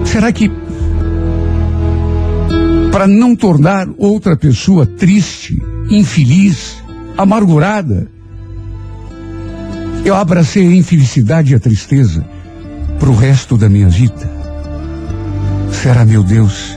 Será 0.04 0.32
que 0.32 0.50
para 2.90 3.06
não 3.06 3.36
tornar 3.36 3.86
outra 3.96 4.36
pessoa 4.36 4.86
triste, 4.86 5.56
infeliz, 5.88 6.74
amargurada, 7.16 8.08
eu 10.04 10.16
abracei 10.16 10.66
a 10.66 10.74
infelicidade 10.74 11.52
e 11.52 11.54
a 11.54 11.60
tristeza 11.60 12.26
para 12.98 13.10
o 13.10 13.14
resto 13.14 13.56
da 13.56 13.68
minha 13.68 13.88
vida? 13.88 14.28
Será, 15.70 16.04
meu 16.04 16.24
Deus, 16.24 16.76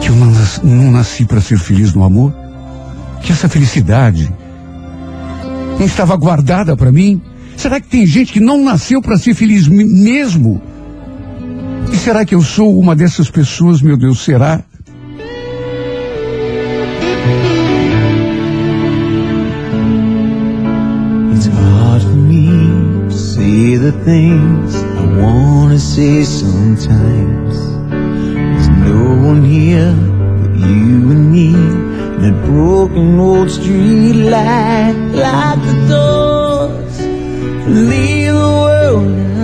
que 0.00 0.08
eu 0.08 0.14
não 0.14 0.30
nasci, 0.30 0.64
não 0.64 0.90
nasci 0.92 1.24
para 1.24 1.40
ser 1.40 1.58
feliz 1.58 1.92
no 1.92 2.04
amor? 2.04 2.32
Que 3.22 3.32
essa 3.32 3.48
felicidade 3.48 4.32
não 5.78 5.86
estava 5.86 6.16
guardada 6.16 6.76
para 6.76 6.90
mim? 6.90 7.20
Será 7.56 7.80
que 7.80 7.88
tem 7.88 8.06
gente 8.06 8.32
que 8.32 8.40
não 8.40 8.62
nasceu 8.62 9.00
para 9.00 9.16
ser 9.16 9.34
feliz 9.34 9.66
mesmo? 9.68 10.60
E 11.92 11.96
será 11.96 12.24
que 12.24 12.34
eu 12.34 12.42
sou 12.42 12.78
uma 12.78 12.94
dessas 12.94 13.30
pessoas, 13.30 13.80
meu 13.80 13.96
Deus? 13.96 14.20
Será? 14.20 14.62
It's 21.34 21.46
hard 21.46 22.02
for 22.02 22.16
me 22.16 23.08
to 23.08 23.14
say 23.14 23.76
the 23.76 23.92
things 24.04 24.74
I 24.74 25.22
wanna 25.22 25.78
say 25.78 26.24
sometimes. 26.24 27.56
There's 27.90 28.68
no 28.68 29.28
one 29.28 29.44
here 29.44 29.94
but 30.42 30.56
you 30.56 31.10
and 31.10 31.32
me. 31.32 31.85
That 32.20 32.34
broken 32.46 33.20
old 33.20 33.50
street 33.50 34.14
light, 34.14 34.94
lock 35.12 35.58
the 35.68 35.74
doors, 35.88 37.00
leave 37.68 38.32
the 38.32 38.52
world 38.64 39.35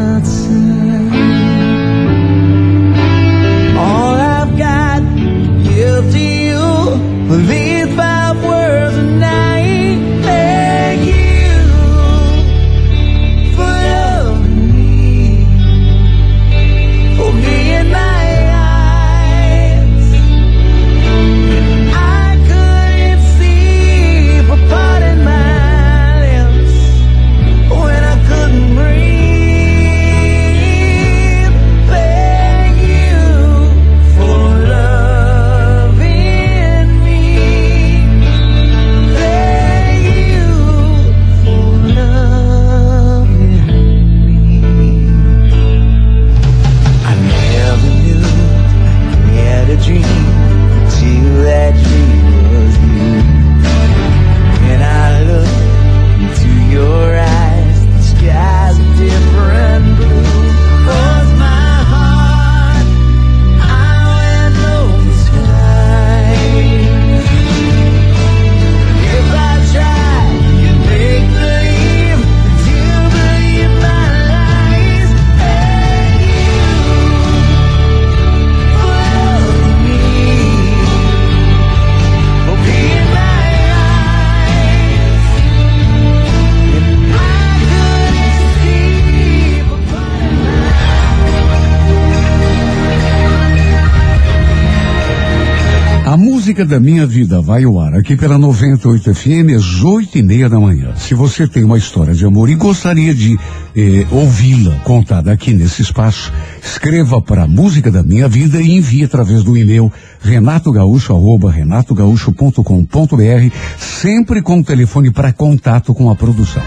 minha 97.03 97.07
vida 97.07 97.40
vai 97.40 97.64
ao 97.64 97.80
ar 97.80 97.94
aqui 97.94 98.14
pela 98.16 98.36
98 98.38 99.12
FM 99.12 99.57
às 99.57 99.82
oito 99.82 100.18
e 100.18 100.22
meia 100.22 100.48
da 100.48 100.61
manhã. 100.61 100.94
Se 100.96 101.14
você 101.14 101.48
tem 101.48 101.64
uma 101.64 101.76
história 101.76 102.14
de 102.14 102.24
amor 102.24 102.48
e 102.48 102.55
gostaria 102.55 103.12
de 103.12 103.36
eh, 103.76 104.07
ouvi-la 104.11 104.76
contada 104.84 105.32
aqui 105.32 105.53
nesse 105.53 105.82
espaço, 105.82 106.32
escreva 106.62 107.20
para 107.20 107.42
a 107.42 107.48
música 107.48 107.90
da 107.90 108.05
minha 108.05 108.28
vida 108.28 108.62
e 108.62 108.76
envie 108.76 109.03
através 109.03 109.42
do 109.42 109.57
e-mail 109.57 109.90
renatogaúcho 110.22 111.12
arroba 111.12 111.50
renatogaúcho.com.br 111.50 113.57
sempre 113.78 114.40
com 114.40 114.61
o 114.61 114.64
telefone 114.64 115.11
para 115.11 115.32
contato 115.32 115.92
com 115.94 116.09
a 116.09 116.14
produção. 116.14 116.62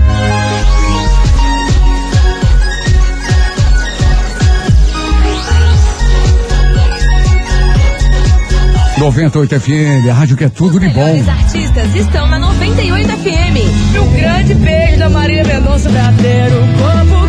98 8.97 9.59
FM, 9.59 10.09
a 10.09 10.13
rádio 10.13 10.37
que 10.37 10.45
é 10.45 10.49
tudo 10.49 10.79
de 10.79 10.87
bom. 10.89 11.19
Os 11.19 11.27
artistas 11.27 11.95
estão 11.95 12.27
na 12.27 12.39
98 12.39 13.07
FM. 13.09 13.93
E 13.93 13.99
Um 13.99 14.13
grande 14.13 14.53
beijo 14.53 14.99
da 14.99 15.09
Maria 15.09 15.43
Mendonça 15.43 15.89
Verdadeiro, 15.89 16.55
como 16.79 17.24